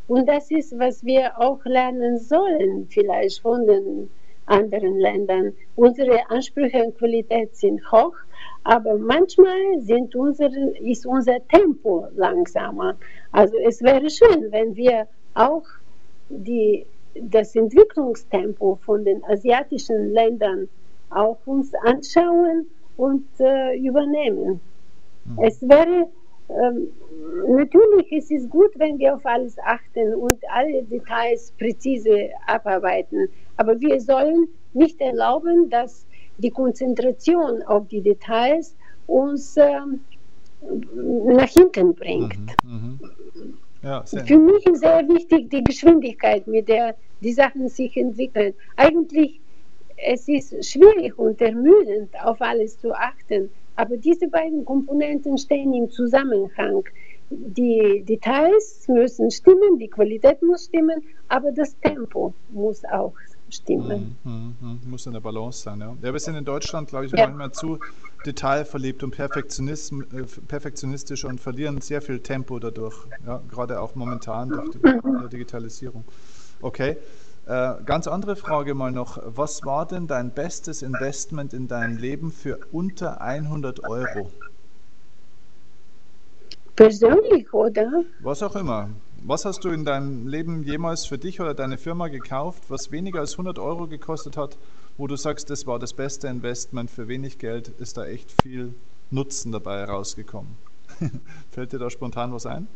Und 0.08 0.28
das 0.28 0.52
ist, 0.52 0.78
was 0.78 1.04
wir 1.04 1.40
auch 1.40 1.64
lernen 1.66 2.20
sollen, 2.20 2.88
vielleicht 2.90 3.42
von 3.42 3.66
den 3.66 4.10
anderen 4.46 5.00
Ländern. 5.00 5.54
Unsere 5.76 6.30
Ansprüche 6.30 6.84
an 6.84 6.96
Qualität 6.96 7.56
sind 7.56 7.92
hoch, 7.92 8.16
aber 8.66 8.98
manchmal 8.98 9.80
sind 9.80 10.16
unsere, 10.16 10.72
ist 10.80 11.06
unser 11.06 11.38
Tempo 11.48 12.08
langsamer. 12.16 12.96
Also 13.32 13.56
es 13.58 13.82
wäre 13.82 14.10
schön, 14.10 14.52
wenn 14.52 14.76
wir 14.76 15.08
auch 15.36 15.64
die, 16.30 16.86
das 17.14 17.56
Entwicklungstempo 17.56 18.80
von 18.84 19.06
den 19.06 19.24
asiatischen 19.26 20.12
Ländern 20.12 20.68
auch 21.12 21.38
uns 21.46 21.74
anschauen 21.86 22.66
und 22.98 23.28
äh, 23.40 23.78
übernehmen. 23.78 24.60
Mhm. 25.26 25.44
Es 25.44 25.62
wäre 25.62 26.08
ähm, 26.50 26.88
natürlich 27.48 28.12
ist 28.12 28.32
es 28.32 28.50
gut, 28.50 28.72
wenn 28.78 28.98
wir 28.98 29.14
auf 29.16 29.26
alles 29.26 29.58
achten 29.60 30.16
und 30.16 30.38
alle 30.50 30.82
Details 30.84 31.54
präzise 31.60 32.30
abarbeiten. 32.48 33.30
Aber 33.58 33.80
wir 33.80 34.02
sollen 34.02 34.48
nicht 34.74 35.00
erlauben, 35.02 35.70
dass 35.70 36.06
die 36.38 36.50
Konzentration 36.50 37.62
auf 37.64 37.88
die 37.88 38.02
Details 38.02 38.76
uns 39.08 39.58
äh, 39.58 39.80
nach 40.96 41.50
hinten 41.50 41.94
bringt. 41.94 42.38
Mhm, 42.64 43.00
mh. 43.82 43.88
ja, 43.88 44.04
Für 44.06 44.38
mich 44.38 44.66
ist 44.66 44.80
sehr 44.80 45.08
wichtig 45.08 45.50
die 45.50 45.64
Geschwindigkeit, 45.64 46.48
mit 46.48 46.68
der 46.68 46.96
die 47.22 47.34
Sachen 47.34 47.70
sich 47.70 47.96
entwickeln. 47.98 48.54
Eigentlich 48.76 49.40
es 49.98 50.28
ist 50.28 50.66
schwierig 50.66 51.18
und 51.18 51.42
ermüdend, 51.42 52.14
auf 52.22 52.42
alles 52.42 52.78
zu 52.80 52.94
achten, 52.94 53.50
aber 53.76 53.98
diese 53.98 54.28
beiden 54.28 54.66
Komponenten 54.66 55.38
stehen 55.38 55.74
im 55.74 55.90
Zusammenhang. 55.90 56.84
Die 57.30 58.04
Details 58.08 58.88
müssen 58.88 59.32
stimmen, 59.32 59.80
die 59.80 59.88
Qualität 59.88 60.42
muss 60.44 60.66
stimmen, 60.66 61.02
aber 61.28 61.52
das 61.52 61.76
Tempo 61.80 62.34
muss 62.50 62.84
auch 62.86 63.14
stimmen. 63.56 64.18
Mm, 64.24 64.30
mm, 64.30 64.56
mm, 64.62 64.90
muss 64.90 65.06
in 65.06 65.14
der 65.14 65.20
Balance 65.20 65.64
sein, 65.64 65.80
ja. 65.80 65.96
ja 66.02 66.14
wir 66.14 66.20
sind 66.20 66.36
in 66.36 66.46
Deutschland, 66.46 66.90
glaube 66.90 67.06
ich, 67.06 67.12
ja. 67.12 67.26
manchmal 67.26 67.52
zu 67.52 67.80
detailverliebt 68.26 69.04
und 69.04 69.18
äh, 69.18 70.24
perfektionistisch 70.48 71.26
und 71.26 71.40
verlieren 71.40 71.82
sehr 71.82 72.02
viel 72.02 72.20
Tempo 72.20 72.60
dadurch, 72.60 72.96
ja, 73.26 73.42
gerade 73.50 73.80
auch 73.80 73.96
momentan 73.96 74.50
durch 74.50 74.72
die 74.72 74.80
mhm. 74.80 75.30
Digitalisierung. 75.30 76.04
Okay. 76.62 76.98
Äh, 77.48 77.76
ganz 77.86 78.08
andere 78.08 78.36
Frage 78.36 78.74
mal 78.74 78.92
noch. 78.92 79.20
Was 79.24 79.64
war 79.66 79.86
denn 79.86 80.08
dein 80.08 80.32
bestes 80.32 80.82
Investment 80.82 81.54
in 81.54 81.68
deinem 81.68 81.98
Leben 81.98 82.32
für 82.32 82.58
unter 82.72 83.22
100 83.22 83.84
Euro? 83.84 84.32
Persönlich, 86.76 87.54
oder? 87.54 88.04
Was 88.22 88.42
auch 88.42 88.56
immer. 88.56 88.90
Was 89.24 89.46
hast 89.46 89.64
du 89.64 89.70
in 89.70 89.86
deinem 89.86 90.28
Leben 90.28 90.64
jemals 90.64 91.06
für 91.06 91.18
dich 91.18 91.42
oder 91.42 91.54
deine 91.54 91.78
Firma 91.78 92.10
gekauft, 92.10 92.64
was 92.70 92.92
weniger 92.92 93.22
als 93.22 93.34
100 93.34 93.58
Euro 93.60 93.88
gekostet 93.88 94.38
hat, 94.38 94.58
wo 94.98 95.08
du 95.08 95.16
sagst, 95.16 95.50
das 95.50 95.66
war 95.66 95.80
das 95.80 95.94
beste 95.94 96.28
Investment 96.28 96.90
für 96.92 97.08
wenig 97.08 97.38
Geld, 97.38 97.70
ist 97.80 97.98
da 97.98 98.06
echt 98.06 98.32
viel 98.32 98.74
Nutzen 99.12 99.52
dabei 99.52 99.84
rausgekommen? 99.84 100.58
Fällt 101.52 101.74
dir 101.74 101.80
da 101.80 101.90
spontan 101.90 102.34
was 102.34 102.46
ein? 102.46 102.68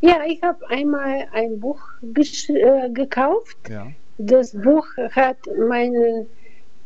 Ja, 0.00 0.20
ich 0.26 0.42
habe 0.42 0.68
einmal 0.68 1.28
ein 1.32 1.60
Buch 1.60 1.80
äh, 2.02 2.90
gekauft. 2.90 3.56
Ja. 3.68 3.86
Das 4.18 4.52
Buch 4.52 4.86
hat 5.12 5.38
meinen, 5.68 6.26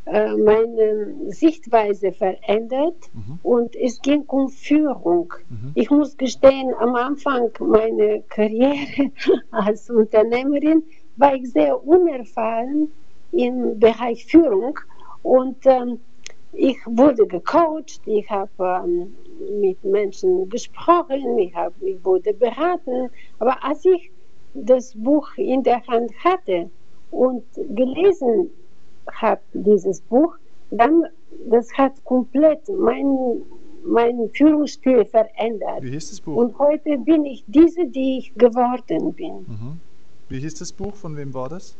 meine 0.06 1.14
Sichtweise 1.28 2.12
verändert 2.12 3.10
mhm. 3.12 3.40
und 3.42 3.74
es 3.74 4.00
ging 4.00 4.22
um 4.28 4.48
Führung. 4.48 5.32
Mhm. 5.48 5.72
Ich 5.74 5.90
muss 5.90 6.16
gestehen, 6.16 6.72
am 6.78 6.94
Anfang 6.94 7.50
meiner 7.58 8.20
Karriere 8.28 9.10
als 9.50 9.90
Unternehmerin 9.90 10.84
war 11.16 11.34
ich 11.34 11.50
sehr 11.50 11.84
unerfahren 11.84 12.92
im 13.32 13.78
Bereich 13.80 14.26
Führung 14.26 14.78
und 15.22 15.66
ähm, 15.66 15.98
ich 16.52 16.78
wurde 16.86 17.26
gecoacht, 17.26 18.00
ich 18.06 18.30
habe 18.30 18.84
ähm, 18.84 19.14
mit 19.60 19.82
Menschen 19.84 20.48
gesprochen, 20.48 21.36
ich, 21.38 21.54
hab, 21.54 21.72
ich 21.82 22.02
wurde 22.04 22.32
beraten, 22.32 23.10
aber 23.38 23.62
als 23.62 23.84
ich 23.84 24.10
das 24.54 24.94
Buch 24.94 25.28
in 25.36 25.62
der 25.62 25.86
Hand 25.86 26.12
hatte 26.24 26.70
und 27.10 27.44
gelesen 27.54 28.50
habe, 29.12 29.40
dieses 29.52 30.00
Buch, 30.00 30.36
dann 30.70 31.04
das 31.48 31.72
hat 31.74 31.92
komplett 32.04 32.68
meinen 32.68 33.42
mein 33.86 34.30
Führungsstil 34.34 35.04
verändert. 35.04 35.82
Wie 35.82 35.90
hieß 35.90 36.10
das 36.10 36.20
Buch? 36.20 36.36
Und 36.36 36.58
heute 36.58 36.98
bin 36.98 37.24
ich 37.24 37.44
diese, 37.46 37.86
die 37.86 38.18
ich 38.18 38.34
geworden 38.34 39.12
bin. 39.14 39.44
Mhm. 39.46 39.80
Wie 40.28 40.40
hieß 40.40 40.54
das 40.54 40.72
Buch? 40.72 40.94
Von 40.94 41.16
wem 41.16 41.32
war 41.32 41.48
das? 41.48 41.76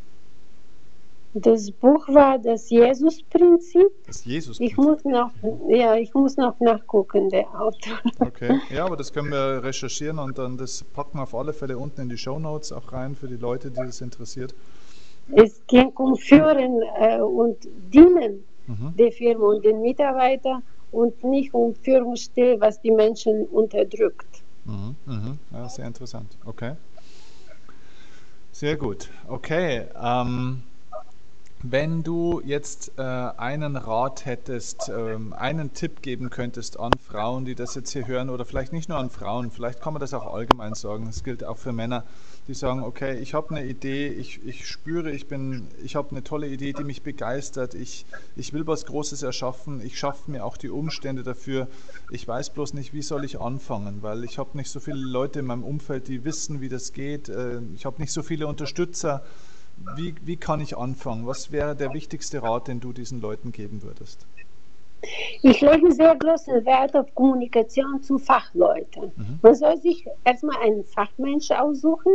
Das 1.35 1.71
Buch 1.71 2.09
war 2.09 2.39
das 2.39 2.71
Jesus-Prinzip. 2.71 3.89
Das 4.07 4.25
Jesus-Prinzip. 4.25 4.67
Ich 4.71 4.77
muss 4.79 5.05
noch, 5.05 5.31
ja, 5.69 5.95
ich 5.97 6.15
muss 6.15 6.37
noch 6.39 6.59
nachgucken, 6.61 7.29
der 7.29 7.47
Autor. 7.61 7.99
Okay, 8.21 8.59
ja, 8.71 8.87
aber 8.87 8.97
das 8.97 9.13
können 9.13 9.31
wir 9.31 9.63
recherchieren 9.63 10.19
und 10.19 10.39
dann 10.39 10.57
das 10.57 10.83
packen 10.83 11.19
wir 11.19 11.25
auf 11.25 11.35
alle 11.35 11.53
Fälle 11.53 11.77
unten 11.77 12.03
in 12.03 12.09
die 12.09 12.17
Show 12.17 12.39
Notes 12.39 12.73
auch 12.73 12.93
rein 12.93 13.15
für 13.15 13.29
die 13.29 13.37
Leute, 13.37 13.71
die 13.71 13.77
das 13.85 14.01
interessiert. 14.01 14.55
Es 15.33 15.61
ging 15.67 15.89
um 15.97 16.17
Führen 16.17 16.83
äh, 16.99 17.21
und 17.21 17.59
Dienen 17.93 18.45
mhm. 18.67 18.95
der 18.97 19.13
Firma 19.13 19.47
und 19.47 19.65
den 19.65 19.81
Mitarbeitern 19.81 20.63
und 20.93 21.23
nicht 21.25 21.53
um 21.53 21.75
Führungsstil, 21.75 22.61
was 22.61 22.81
die 22.81 22.91
Menschen 22.91 23.47
unterdrückt. 23.47 24.43
Mhm, 24.65 24.97
mhm. 25.05 25.39
Ja, 25.53 25.69
sehr 25.69 25.87
interessant. 25.87 26.37
Okay. 26.45 26.75
Sehr 28.53 28.77
gut. 28.77 29.11
Okay. 29.29 29.87
Ähm, 30.03 30.63
wenn 31.63 32.03
du 32.03 32.43
jetzt 32.45 32.93
äh, 32.99 33.03
einen 33.03 33.77
Rat 33.77 34.27
hättest, 34.27 34.89
ähm, 34.89 35.33
einen 35.33 35.73
Tipp 35.73 36.03
geben 36.03 36.29
könntest 36.29 36.79
an 36.79 36.99
Frauen, 36.99 37.45
die 37.45 37.55
das 37.55 37.75
jetzt 37.75 37.93
hier 37.93 38.07
hören, 38.07 38.29
oder 38.29 38.45
vielleicht 38.45 38.73
nicht 38.73 38.89
nur 38.89 38.99
an 38.99 39.09
Frauen, 39.11 39.51
vielleicht 39.51 39.81
kann 39.81 39.95
man 39.95 40.01
das 40.01 40.13
auch 40.13 40.33
allgemein 40.33 40.75
sagen, 40.75 41.07
das 41.07 41.25
gilt 41.25 41.45
auch 41.45 41.57
für 41.57 41.73
Männer, 41.73 42.05
die 42.47 42.55
sagen, 42.55 42.83
okay, 42.83 43.19
ich 43.19 43.35
habe 43.35 43.57
eine 43.57 43.65
Idee, 43.65 44.09
ich, 44.09 44.45
ich 44.45 44.69
spüre, 44.69 45.11
ich 45.11 45.29
bin, 45.29 45.69
ich 45.83 45.97
habe 45.97 46.11
eine 46.11 46.23
tolle 46.23 46.49
Idee, 46.49 46.75
die 46.75 46.85
mich 46.85 47.03
begeistert, 47.03 47.75
ich, 47.75 48.05
ich 48.37 48.53
will 48.53 48.67
was 48.67 48.85
Großes 48.85 49.23
erschaffen, 49.23 49.81
ich 49.81 49.99
schaffe 49.99 50.31
mir 50.31 50.45
auch 50.45 50.59
die 50.59 50.71
Umstände 50.71 51.23
dafür, 51.23 51.69
ich 52.11 52.29
weiß 52.29 52.51
bloß 52.51 52.75
nicht, 52.75 52.93
wie 52.93 53.03
soll 53.03 53.25
ich 53.25 53.41
anfangen, 53.41 54.03
weil 54.03 54.25
ich 54.25 54.39
habe 54.39 54.57
nicht 54.59 54.71
so 54.71 54.79
viele 54.79 54.99
Leute 54.99 55.41
in 55.41 55.47
meinem 55.47 55.65
Umfeld, 55.65 56.09
die 56.09 56.25
wissen, 56.25 56.61
wie 56.61 56.69
das 56.69 56.93
geht, 56.93 57.31
äh, 57.31 57.61
ich 57.75 57.87
habe 57.87 58.01
nicht 58.01 58.13
so 58.13 58.23
viele 58.23 58.47
Unterstützer, 58.47 59.25
wie, 59.97 60.15
wie 60.25 60.37
kann 60.37 60.61
ich 60.61 60.77
anfangen? 60.77 61.27
Was 61.27 61.53
wäre 61.53 61.77
der 61.77 61.93
wichtigste 61.93 62.43
Rat, 62.43 62.69
den 62.69 62.81
du 62.81 62.93
diesen 62.93 63.21
Leuten 63.21 63.53
geben 63.53 63.83
würdest? 63.83 64.27
Ich 65.43 65.61
lege 65.61 65.93
sehr 65.93 66.17
großen 66.17 66.65
Wert 66.65 66.97
auf 66.97 67.15
Kommunikation 67.15 68.03
zu 68.03 68.19
Fachleuten. 68.19 69.13
Mhm. 69.17 69.39
Man 69.43 69.55
soll 69.55 69.77
sich 69.77 70.07
erstmal 70.25 70.57
einen 70.63 70.85
Fachmensch 70.85 71.51
aussuchen, 71.51 72.13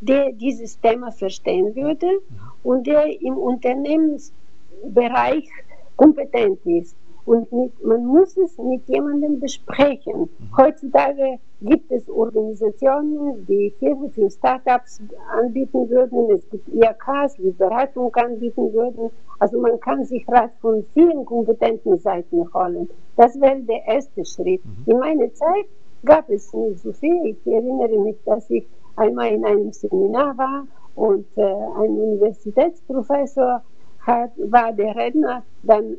der 0.00 0.32
dieses 0.32 0.80
Thema 0.80 1.10
verstehen 1.10 1.74
würde 1.74 2.06
mhm. 2.06 2.38
und 2.62 2.86
der 2.86 3.20
im 3.20 3.36
Unternehmensbereich 3.36 5.48
kompetent 5.96 6.64
ist. 6.64 6.96
Und 7.24 7.52
mit, 7.52 7.84
man 7.84 8.04
muss 8.04 8.36
es 8.36 8.58
mit 8.58 8.86
jemandem 8.88 9.38
besprechen. 9.38 10.22
Mhm. 10.22 10.56
Heutzutage 10.56 11.38
gibt 11.60 11.90
es 11.92 12.08
Organisationen, 12.08 13.46
die 13.46 13.72
Hilfe 13.78 14.08
für 14.10 14.30
Startups 14.30 15.00
anbieten 15.30 15.88
würden. 15.88 16.30
Es 16.30 16.48
gibt 16.50 16.68
IAKs, 16.68 17.36
die 17.36 17.52
Beratung 17.52 18.14
anbieten 18.16 18.72
würden. 18.72 19.10
Also 19.38 19.60
man 19.60 19.78
kann 19.80 20.04
sich 20.04 20.28
Rat 20.28 20.50
von 20.60 20.84
vielen 20.94 21.24
kompetenten 21.24 21.98
Seiten 21.98 22.52
holen. 22.52 22.88
Das 23.16 23.40
wäre 23.40 23.60
der 23.60 23.86
erste 23.86 24.24
Schritt. 24.24 24.64
Mhm. 24.64 24.92
In 24.92 24.98
meiner 24.98 25.32
Zeit 25.34 25.66
gab 26.04 26.28
es 26.28 26.52
nicht 26.52 26.80
so 26.80 26.92
viel. 26.92 27.24
Ich 27.26 27.46
erinnere 27.46 27.98
mich, 27.98 28.16
dass 28.24 28.50
ich 28.50 28.66
einmal 28.96 29.28
in 29.28 29.44
einem 29.44 29.72
Seminar 29.72 30.36
war 30.36 30.66
und 30.94 31.26
äh, 31.36 31.42
ein 31.42 31.90
Universitätsprofessor 31.90 33.62
hat, 34.06 34.32
war 34.36 34.72
der 34.72 34.96
Redner, 34.96 35.42
dann, 35.62 35.96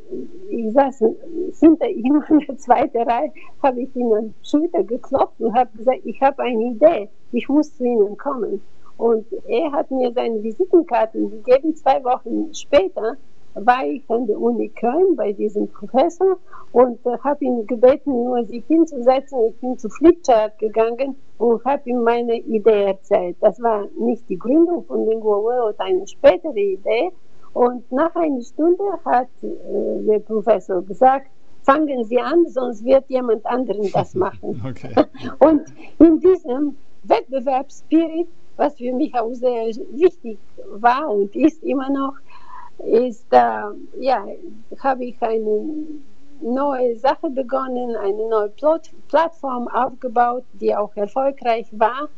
ich 0.50 0.74
saß 0.74 1.04
hinter 1.60 1.88
ihm 1.88 2.24
in 2.30 2.40
der 2.40 2.58
zweiten 2.58 2.98
Reihe, 2.98 3.32
habe 3.62 3.82
ich 3.82 3.96
ihn 3.96 4.14
an 4.14 4.34
die 4.34 4.50
Schulter 4.50 4.84
geklopft 4.84 5.40
und 5.40 5.54
habe 5.54 5.70
gesagt, 5.78 6.02
ich 6.04 6.22
habe 6.22 6.44
eine 6.44 6.64
Idee, 6.64 7.10
ich 7.32 7.48
muss 7.48 7.76
zu 7.76 7.84
Ihnen 7.84 8.18
kommen. 8.18 8.62
Und 8.98 9.26
er 9.48 9.72
hat 9.72 9.90
mir 9.90 10.12
seine 10.14 10.44
Visitenkarten 10.44 11.30
gegeben. 11.32 11.76
Zwei 11.76 12.04
Wochen 12.04 12.54
später 12.54 13.18
war 13.56 13.86
ich 13.86 14.04
an 14.10 14.28
der 14.28 14.40
Uni 14.40 14.70
Köln 14.70 15.16
bei 15.16 15.32
diesem 15.32 15.68
Professor 15.68 16.38
und 16.72 17.06
äh, 17.06 17.18
habe 17.24 17.46
ihn 17.46 17.68
gebeten, 17.68 18.12
nur 18.12 18.44
sich 18.46 18.66
hinzusetzen. 18.66 19.40
Ich 19.50 19.60
bin 19.60 19.78
zu 19.78 19.90
Flipchart 19.90 20.58
gegangen 20.60 21.16
und 21.38 21.64
habe 21.66 21.90
ihm 21.90 22.04
meine 22.04 22.38
Idee 22.38 22.86
erzählt. 22.86 23.38
Das 23.42 23.62
war 23.62 23.88
nicht 23.98 24.28
die 24.30 24.40
Gründung 24.40 24.84
von 24.86 25.08
Lingua 25.08 25.38
World, 25.38 25.80
eine 25.80 26.08
spätere 26.08 26.58
Idee, 26.58 27.12
und 27.54 27.92
nach 27.92 28.16
einer 28.16 28.42
Stunde 28.42 28.84
hat 29.06 29.28
äh, 29.42 29.48
der 30.06 30.20
Professor 30.20 30.82
gesagt, 30.82 31.28
fangen 31.64 32.04
Sie 32.06 32.20
an, 32.20 32.46
sonst 32.48 32.84
wird 32.84 33.08
jemand 33.10 33.46
anderen 33.46 33.92
das 33.92 34.16
machen. 34.26 34.62
Okay. 34.68 34.94
Und 35.40 35.64
in 36.00 36.20
diesem 36.20 36.76
Wettbewerbsspirit, 37.04 38.28
was 38.58 38.76
für 38.76 38.94
mich 38.94 39.14
auch 39.16 39.34
sehr 39.34 39.68
wichtig 39.92 40.38
war 40.72 41.10
und 41.10 41.36
ist 41.36 41.64
immer 41.64 41.90
noch, 41.90 42.14
ist, 42.80 43.26
äh, 43.32 43.62
ja, 44.00 44.26
habe 44.80 45.06
ich 45.06 45.22
eine 45.22 45.86
neue 46.42 46.96
Sache 46.98 47.30
begonnen, 47.30 47.96
eine 47.96 48.30
neue 48.30 48.50
Plot 48.50 48.92
Plattform 49.08 49.68
aufgebaut, 49.68 50.44
die 50.54 50.76
auch 50.76 50.96
erfolgreich 50.96 51.68
war. 51.72 52.10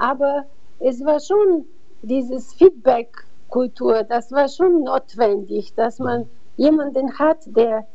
Aber 0.00 0.44
es 0.78 1.04
war 1.04 1.20
schon 1.20 1.64
dieses 2.02 2.54
Feedback 2.54 3.08
Kultur, 3.52 4.02
das 4.02 4.32
war 4.32 4.48
schon 4.48 4.82
notwendig, 4.82 5.74
dass 5.74 5.98
man 5.98 6.26
jemanden 6.56 7.18
hat, 7.18 7.40
der 7.44 7.86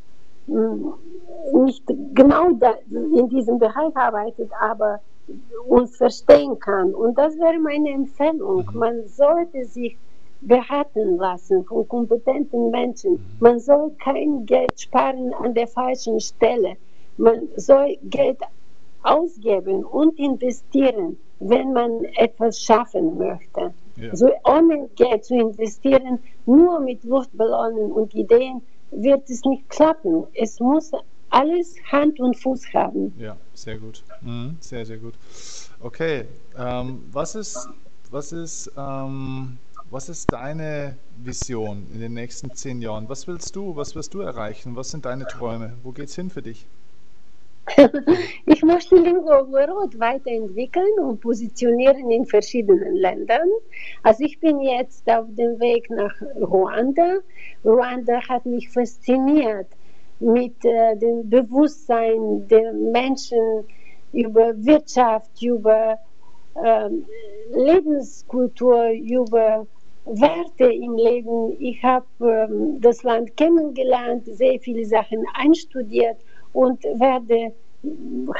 nicht 1.52 1.82
genau 2.14 2.44
in 2.90 3.28
diesem 3.28 3.58
Bereich 3.58 3.94
arbeitet, 3.96 4.50
aber 4.60 5.00
uns 5.66 5.96
verstehen 5.96 6.60
kann. 6.60 6.94
Und 6.94 7.18
das 7.18 7.36
wäre 7.38 7.58
meine 7.58 7.90
Empfehlung. 7.90 8.66
Mhm. 8.72 8.78
Man 8.78 9.08
sollte 9.08 9.64
sich 9.64 9.98
beraten 10.40 11.16
lassen 11.16 11.64
von 11.64 11.88
kompetenten 11.88 12.70
Menschen. 12.70 13.14
Mhm. 13.14 13.18
Man 13.40 13.58
soll 13.58 13.90
kein 13.98 14.46
Geld 14.46 14.80
sparen 14.80 15.34
an 15.34 15.54
der 15.54 15.66
falschen 15.66 16.20
Stelle. 16.20 16.76
Man 17.16 17.48
soll 17.56 17.98
Geld 18.04 18.38
ausgeben 19.02 19.84
und 19.84 20.16
investieren, 20.20 21.18
wenn 21.40 21.72
man 21.72 22.04
etwas 22.14 22.60
schaffen 22.60 23.18
möchte. 23.18 23.74
Ja. 24.00 24.14
So 24.14 24.30
ohne 24.44 24.88
Geld 24.96 25.24
zu 25.24 25.34
investieren, 25.34 26.18
nur 26.46 26.80
mit 26.80 27.04
Luftballonen 27.04 27.92
und 27.92 28.14
Ideen, 28.14 28.62
wird 28.90 29.28
es 29.28 29.44
nicht 29.44 29.68
klappen. 29.68 30.26
Es 30.34 30.60
muss 30.60 30.92
alles 31.30 31.74
Hand 31.90 32.20
und 32.20 32.36
Fuß 32.36 32.72
haben. 32.72 33.12
Ja, 33.18 33.36
sehr 33.52 33.78
gut. 33.78 34.02
Mhm, 34.22 34.56
sehr, 34.60 34.86
sehr 34.86 34.98
gut. 34.98 35.14
Okay, 35.80 36.24
ähm, 36.56 37.04
was 37.12 37.34
ist, 37.34 37.68
was 38.10 38.32
ist, 38.32 38.72
ähm, 38.76 39.58
was 39.90 40.08
ist 40.08 40.32
deine 40.32 40.96
Vision 41.16 41.86
in 41.92 42.00
den 42.00 42.14
nächsten 42.14 42.54
zehn 42.54 42.80
Jahren? 42.80 43.08
Was 43.08 43.26
willst 43.26 43.54
du, 43.56 43.76
was 43.76 43.94
wirst 43.94 44.14
du 44.14 44.20
erreichen? 44.20 44.76
Was 44.76 44.90
sind 44.90 45.04
deine 45.04 45.26
Träume? 45.26 45.74
Wo 45.82 45.92
geht 45.92 46.08
es 46.08 46.14
hin 46.14 46.30
für 46.30 46.42
dich? 46.42 46.66
ich 48.46 48.62
möchte 48.62 48.96
Lingua 48.96 49.46
World 49.50 49.98
weiterentwickeln 49.98 50.98
und 51.00 51.20
positionieren 51.20 52.10
in 52.10 52.24
verschiedenen 52.24 52.96
Ländern. 52.96 53.48
Also 54.02 54.24
ich 54.24 54.38
bin 54.40 54.60
jetzt 54.60 55.08
auf 55.10 55.26
dem 55.30 55.58
Weg 55.60 55.90
nach 55.90 56.14
Ruanda. 56.36 57.18
Ruanda 57.64 58.20
hat 58.28 58.46
mich 58.46 58.68
fasziniert 58.68 59.66
mit 60.20 60.64
äh, 60.64 60.96
dem 60.96 61.28
Bewusstsein 61.28 62.46
der 62.48 62.72
Menschen 62.72 63.64
über 64.12 64.54
Wirtschaft, 64.64 65.42
über 65.42 65.98
äh, 66.54 66.88
Lebenskultur, 67.52 68.90
über 68.90 69.66
Werte 70.06 70.72
im 70.72 70.96
Leben. 70.96 71.56
Ich 71.60 71.82
habe 71.82 72.06
ähm, 72.20 72.80
das 72.80 73.02
Land 73.02 73.36
kennengelernt, 73.36 74.24
sehr 74.26 74.58
viele 74.58 74.84
Sachen 74.86 75.24
einstudiert 75.34 76.18
und 76.58 76.82
werde, 76.82 77.52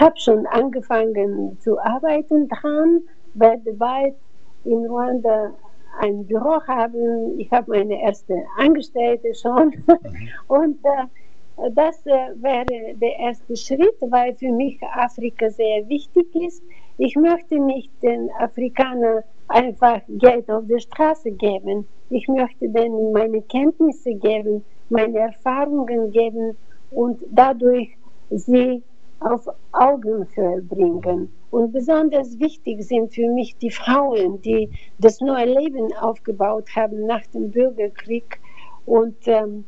habe 0.00 0.18
schon 0.18 0.44
angefangen 0.48 1.56
zu 1.60 1.78
arbeiten 1.78 2.48
dran, 2.48 3.02
werde 3.34 3.72
bald 3.74 4.16
in 4.64 4.84
Ruanda 4.86 5.54
ein 6.00 6.26
Büro 6.26 6.60
haben. 6.66 7.38
Ich 7.38 7.48
habe 7.52 7.70
meine 7.70 8.02
erste 8.02 8.42
Angestellte 8.58 9.32
schon 9.36 9.68
mhm. 9.68 9.98
und 10.48 10.78
äh, 10.84 11.70
das 11.70 12.04
äh, 12.06 12.34
wäre 12.42 12.94
der 12.94 13.18
erste 13.20 13.54
Schritt, 13.56 13.94
weil 14.00 14.34
für 14.34 14.50
mich 14.50 14.82
Afrika 14.82 15.48
sehr 15.50 15.88
wichtig 15.88 16.26
ist. 16.34 16.60
Ich 16.96 17.14
möchte 17.14 17.60
nicht 17.60 17.92
den 18.02 18.30
Afrikanern 18.40 19.22
einfach 19.46 20.00
Geld 20.08 20.50
auf 20.50 20.64
der 20.66 20.80
Straße 20.80 21.30
geben. 21.30 21.86
Ich 22.10 22.26
möchte 22.26 22.68
denen 22.68 23.12
meine 23.12 23.42
Kenntnisse 23.42 24.12
geben, 24.14 24.64
meine 24.88 25.18
Erfahrungen 25.18 26.10
geben 26.10 26.56
und 26.90 27.20
dadurch 27.30 27.97
sie 28.30 28.82
auf 29.20 29.48
Augenhöhe 29.72 30.62
bringen. 30.62 31.32
Und 31.50 31.72
besonders 31.72 32.38
wichtig 32.38 32.82
sind 32.82 33.14
für 33.14 33.28
mich 33.30 33.56
die 33.56 33.70
Frauen, 33.70 34.40
die 34.42 34.70
das 34.98 35.20
neue 35.20 35.46
Leben 35.46 35.92
aufgebaut 35.94 36.68
haben 36.76 37.06
nach 37.06 37.26
dem 37.28 37.50
Bürgerkrieg. 37.50 38.38
Und 38.86 39.16
ähm, 39.26 39.64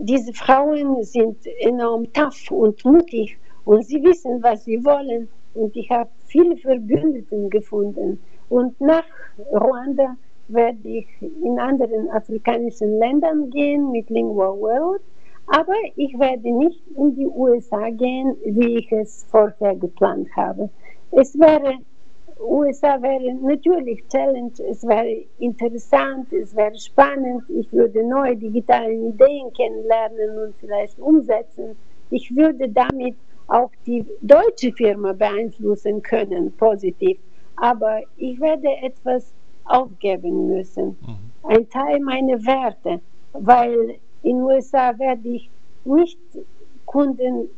diese 0.00 0.32
Frauen 0.32 1.02
sind 1.04 1.38
enorm 1.60 2.12
tough 2.12 2.50
und 2.50 2.84
mutig 2.84 3.38
und 3.64 3.84
sie 3.86 4.02
wissen, 4.02 4.42
was 4.42 4.64
sie 4.64 4.84
wollen. 4.84 5.28
Und 5.54 5.76
ich 5.76 5.90
habe 5.90 6.10
viele 6.26 6.56
Verbündeten 6.56 7.50
gefunden. 7.50 8.20
Und 8.48 8.80
nach 8.80 9.04
Ruanda 9.52 10.16
werde 10.48 10.88
ich 10.88 11.06
in 11.20 11.58
anderen 11.58 12.08
afrikanischen 12.10 12.98
Ländern 12.98 13.50
gehen 13.50 13.90
mit 13.90 14.08
Lingua 14.08 14.48
World 14.48 15.02
aber 15.48 15.74
ich 15.96 16.18
werde 16.18 16.50
nicht 16.50 16.82
in 16.96 17.14
die 17.16 17.26
USA 17.26 17.88
gehen, 17.90 18.36
wie 18.44 18.78
ich 18.78 18.92
es 18.92 19.26
vorher 19.30 19.76
geplant 19.76 20.28
habe. 20.36 20.68
Es 21.10 21.38
wäre, 21.38 21.74
USA 22.38 23.00
wäre 23.00 23.34
natürlich 23.34 24.06
Challenge, 24.08 24.52
es 24.70 24.86
wäre 24.86 25.24
interessant, 25.38 26.32
es 26.32 26.54
wäre 26.54 26.78
spannend, 26.78 27.44
ich 27.48 27.72
würde 27.72 28.06
neue 28.06 28.36
digitale 28.36 28.92
Ideen 28.92 29.52
kennenlernen 29.54 30.38
und 30.38 30.54
vielleicht 30.60 30.98
umsetzen. 30.98 31.76
Ich 32.10 32.34
würde 32.36 32.68
damit 32.68 33.16
auch 33.48 33.70
die 33.86 34.04
deutsche 34.20 34.72
Firma 34.72 35.14
beeinflussen 35.14 36.02
können, 36.02 36.54
positiv. 36.58 37.18
Aber 37.56 38.00
ich 38.18 38.38
werde 38.38 38.68
etwas 38.82 39.32
aufgeben 39.64 40.48
müssen. 40.48 40.96
Mhm. 41.00 41.32
Ein 41.44 41.68
Teil 41.70 42.00
meiner 42.00 42.44
Werte, 42.44 43.00
weil 43.32 43.98
in 44.22 44.36
den 44.36 44.42
USA 44.42 44.98
werde 44.98 45.28
ich 45.28 45.50
nicht 45.84 46.18
Kunden 46.86 47.48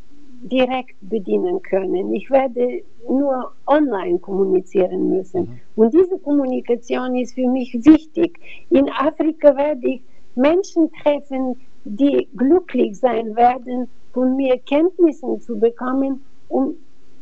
direkt 0.42 0.96
bedienen 1.02 1.60
können. 1.62 2.14
Ich 2.14 2.30
werde 2.30 2.82
nur 3.08 3.52
online 3.66 4.18
kommunizieren 4.18 5.10
müssen. 5.10 5.42
Mhm. 5.42 5.60
Und 5.76 5.94
diese 5.94 6.18
Kommunikation 6.18 7.16
ist 7.16 7.34
für 7.34 7.46
mich 7.46 7.74
wichtig. 7.84 8.38
In 8.70 8.88
Afrika 8.90 9.54
werde 9.56 9.86
ich 9.86 10.02
Menschen 10.34 10.90
treffen, 11.02 11.56
die 11.84 12.26
glücklich 12.36 12.98
sein 12.98 13.36
werden, 13.36 13.88
von 14.12 14.36
mir 14.36 14.58
Kenntnissen 14.58 15.40
zu 15.40 15.58
bekommen, 15.58 16.24
um 16.48 16.74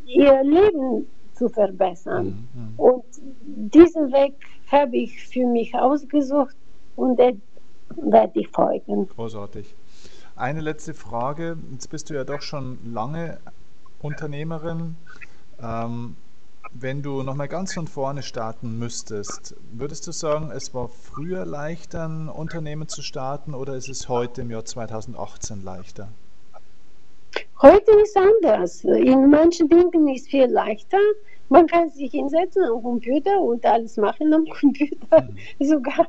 ihr 0.06 0.42
Leben 0.42 1.06
zu 1.34 1.48
verbessern. 1.48 2.48
Mhm. 2.54 2.60
mhm. 2.60 2.78
Und 2.78 3.04
diesen 3.74 4.12
Weg 4.12 4.34
habe 4.70 4.96
ich 4.96 5.22
für 5.26 5.46
mich 5.46 5.74
ausgesucht 5.74 6.56
und 6.96 7.18
werde 7.96 8.40
ich 8.40 8.48
folgen. 8.48 9.08
Großartig. 9.08 9.74
Eine 10.36 10.60
letzte 10.60 10.94
Frage. 10.94 11.56
Jetzt 11.72 11.90
bist 11.90 12.10
du 12.10 12.14
ja 12.14 12.24
doch 12.24 12.42
schon 12.42 12.78
lange 12.84 13.38
Unternehmerin. 14.00 14.96
Ähm, 15.60 16.16
wenn 16.70 17.02
du 17.02 17.22
nochmal 17.22 17.48
ganz 17.48 17.72
von 17.72 17.86
vorne 17.88 18.22
starten 18.22 18.78
müsstest, 18.78 19.56
würdest 19.72 20.06
du 20.06 20.12
sagen, 20.12 20.50
es 20.50 20.74
war 20.74 20.88
früher 20.88 21.46
leichter, 21.46 22.06
ein 22.06 22.28
Unternehmen 22.28 22.88
zu 22.88 23.02
starten 23.02 23.54
oder 23.54 23.74
ist 23.74 23.88
es 23.88 24.08
heute 24.08 24.42
im 24.42 24.50
Jahr 24.50 24.64
2018 24.64 25.64
leichter? 25.64 26.08
Heute 27.60 27.90
ist 28.02 28.16
anders. 28.16 28.84
In 28.84 29.30
manchen 29.30 29.68
Dingen 29.68 30.08
ist 30.08 30.26
es 30.26 30.28
viel 30.28 30.46
leichter. 30.46 30.98
Man 31.48 31.66
kann 31.66 31.90
sich 31.90 32.10
hinsetzen 32.10 32.64
am 32.64 32.82
Computer 32.82 33.40
und 33.40 33.64
alles 33.64 33.96
machen 33.96 34.32
am 34.34 34.46
Computer. 34.46 35.28
Sogar, 35.60 36.06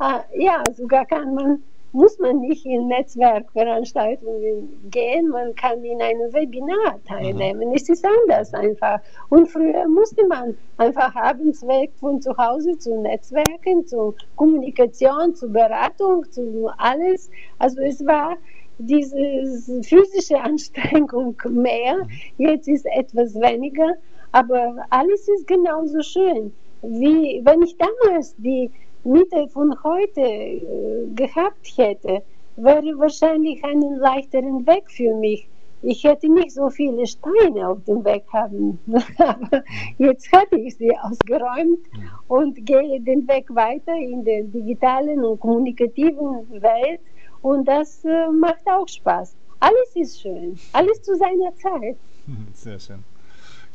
äh, 0.00 0.44
ja, 0.44 0.62
sogar 0.74 1.06
kann 1.06 1.34
man, 1.34 1.62
muss 1.92 2.18
man 2.18 2.40
nicht 2.40 2.66
in 2.66 2.88
Netzwerkveranstaltungen 2.88 4.90
gehen, 4.90 5.28
man 5.28 5.54
kann 5.54 5.82
in 5.84 6.00
einem 6.00 6.32
Webinar 6.32 6.98
teilnehmen. 7.06 7.68
Mhm. 7.68 7.74
Es 7.74 7.88
ist 7.88 8.04
anders 8.04 8.52
einfach. 8.54 9.00
Und 9.30 9.48
früher 9.48 9.86
musste 9.88 10.26
man 10.26 10.56
einfach 10.76 11.14
abends 11.14 11.66
weg 11.66 11.90
von 11.98 12.20
zu 12.20 12.36
Hause 12.36 12.78
zu 12.78 13.00
Netzwerken, 13.00 13.86
zu 13.86 14.14
Kommunikation, 14.36 15.34
zu 15.34 15.50
Beratung, 15.50 16.30
zu 16.30 16.70
alles. 16.76 17.30
Also 17.58 17.80
es 17.80 18.04
war 18.06 18.36
diese 18.78 19.82
physische 19.82 20.40
Anstrengung 20.40 21.36
mehr, 21.48 21.96
mhm. 21.96 22.08
jetzt 22.36 22.68
ist 22.68 22.86
etwas 22.86 23.34
weniger, 23.34 23.96
aber 24.32 24.86
alles 24.90 25.28
ist 25.28 25.46
genauso 25.46 26.02
schön. 26.02 26.52
Wie 26.82 27.40
wenn 27.44 27.62
ich 27.62 27.76
damals 27.76 28.34
die 28.38 28.70
Mitte 29.04 29.48
von 29.48 29.74
heute 29.84 30.20
äh, 30.20 31.06
gehabt 31.14 31.72
hätte, 31.76 32.22
wäre 32.56 32.98
wahrscheinlich 32.98 33.62
einen 33.64 33.96
leichteren 33.96 34.66
Weg 34.66 34.90
für 34.90 35.14
mich. 35.14 35.48
Ich 35.84 36.04
hätte 36.04 36.32
nicht 36.32 36.52
so 36.52 36.70
viele 36.70 37.04
Steine 37.06 37.68
auf 37.68 37.84
dem 37.84 38.04
Weg 38.04 38.24
haben, 38.32 38.78
aber 39.18 39.64
jetzt 39.98 40.30
hatte 40.32 40.56
ich 40.56 40.76
sie 40.76 40.96
ausgeräumt 40.96 41.80
und 42.28 42.64
gehe 42.64 43.00
den 43.00 43.26
Weg 43.26 43.52
weiter 43.52 43.96
in 43.96 44.24
der 44.24 44.44
digitalen 44.44 45.24
und 45.24 45.40
kommunikativen 45.40 46.48
Welt 46.62 47.00
und 47.42 47.66
das 47.66 48.04
äh, 48.04 48.28
macht 48.28 48.64
auch 48.66 48.86
Spaß. 48.86 49.34
Alles 49.58 49.96
ist 49.96 50.20
schön, 50.20 50.56
alles 50.72 51.02
zu 51.02 51.16
seiner 51.16 51.52
Zeit. 51.56 51.96
Sehr 52.54 52.78
schön. 52.78 53.02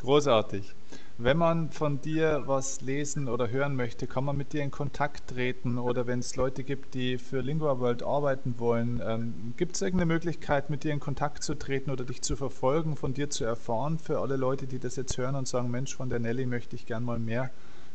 Großartig. 0.02 0.74
Wenn 1.20 1.38
man 1.38 1.72
von 1.72 2.00
dir 2.00 2.44
was 2.46 2.82
lesen 2.82 3.28
oder 3.28 3.50
hören 3.50 3.76
möchte, 3.76 4.06
kann 4.06 4.24
man 4.24 4.38
mit 4.38 4.54
dir 4.54 4.62
in 4.62 4.70
Kontakt 4.70 5.32
treten 5.32 5.80
oder 5.80 6.06
wenn 6.06 6.20
es 6.20 6.36
Leute 6.36 6.64
gibt, 6.64 6.94
die 6.94 7.18
für 7.18 7.42
Lingua 7.42 7.80
World 7.80 8.04
arbeiten 8.04 8.54
wollen, 8.60 9.02
ähm, 9.04 9.54
gibt 9.58 9.76
es 9.76 9.82
irgendeine 9.82 10.14
Möglichkeit, 10.14 10.70
mit 10.70 10.84
dir 10.84 10.94
in 10.94 11.00
Kontakt 11.00 11.42
zu 11.42 11.56
treten 11.56 11.90
oder 11.90 12.04
dich 12.04 12.22
zu 12.22 12.36
verfolgen, 12.36 12.96
von 12.96 13.16
dir 13.16 13.32
zu 13.32 13.46
erfahren 13.46 13.98
für 13.98 14.20
alle 14.20 14.36
Leute, 14.36 14.68
die 14.68 14.78
das 14.78 14.96
jetzt 14.96 15.18
hören 15.18 15.34
und 15.34 15.48
sagen, 15.48 15.72
Mensch, 15.72 15.96
von 15.96 16.12
der 16.12 16.20
Nelly 16.20 16.46
möchte 16.46 16.76
ich 16.76 16.86
gern 16.86 17.04
mal 17.04 17.18
mehr 17.18 17.50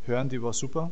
hören, 0.05 0.28
die 0.28 0.42
war 0.42 0.53
super? 0.53 0.90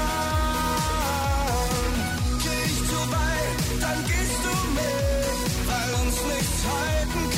Geh 2.43 2.61
ich 2.65 2.79
zu 2.89 2.99
weit, 3.11 3.61
dann 3.81 3.99
gehst 4.05 4.41
du 4.45 4.53
mit, 4.77 5.49
weil 5.69 5.89
uns 6.01 6.17
nichts 6.33 6.61
halten 6.71 7.21
kann. 7.23 7.28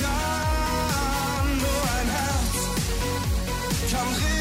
Khi 4.10 4.41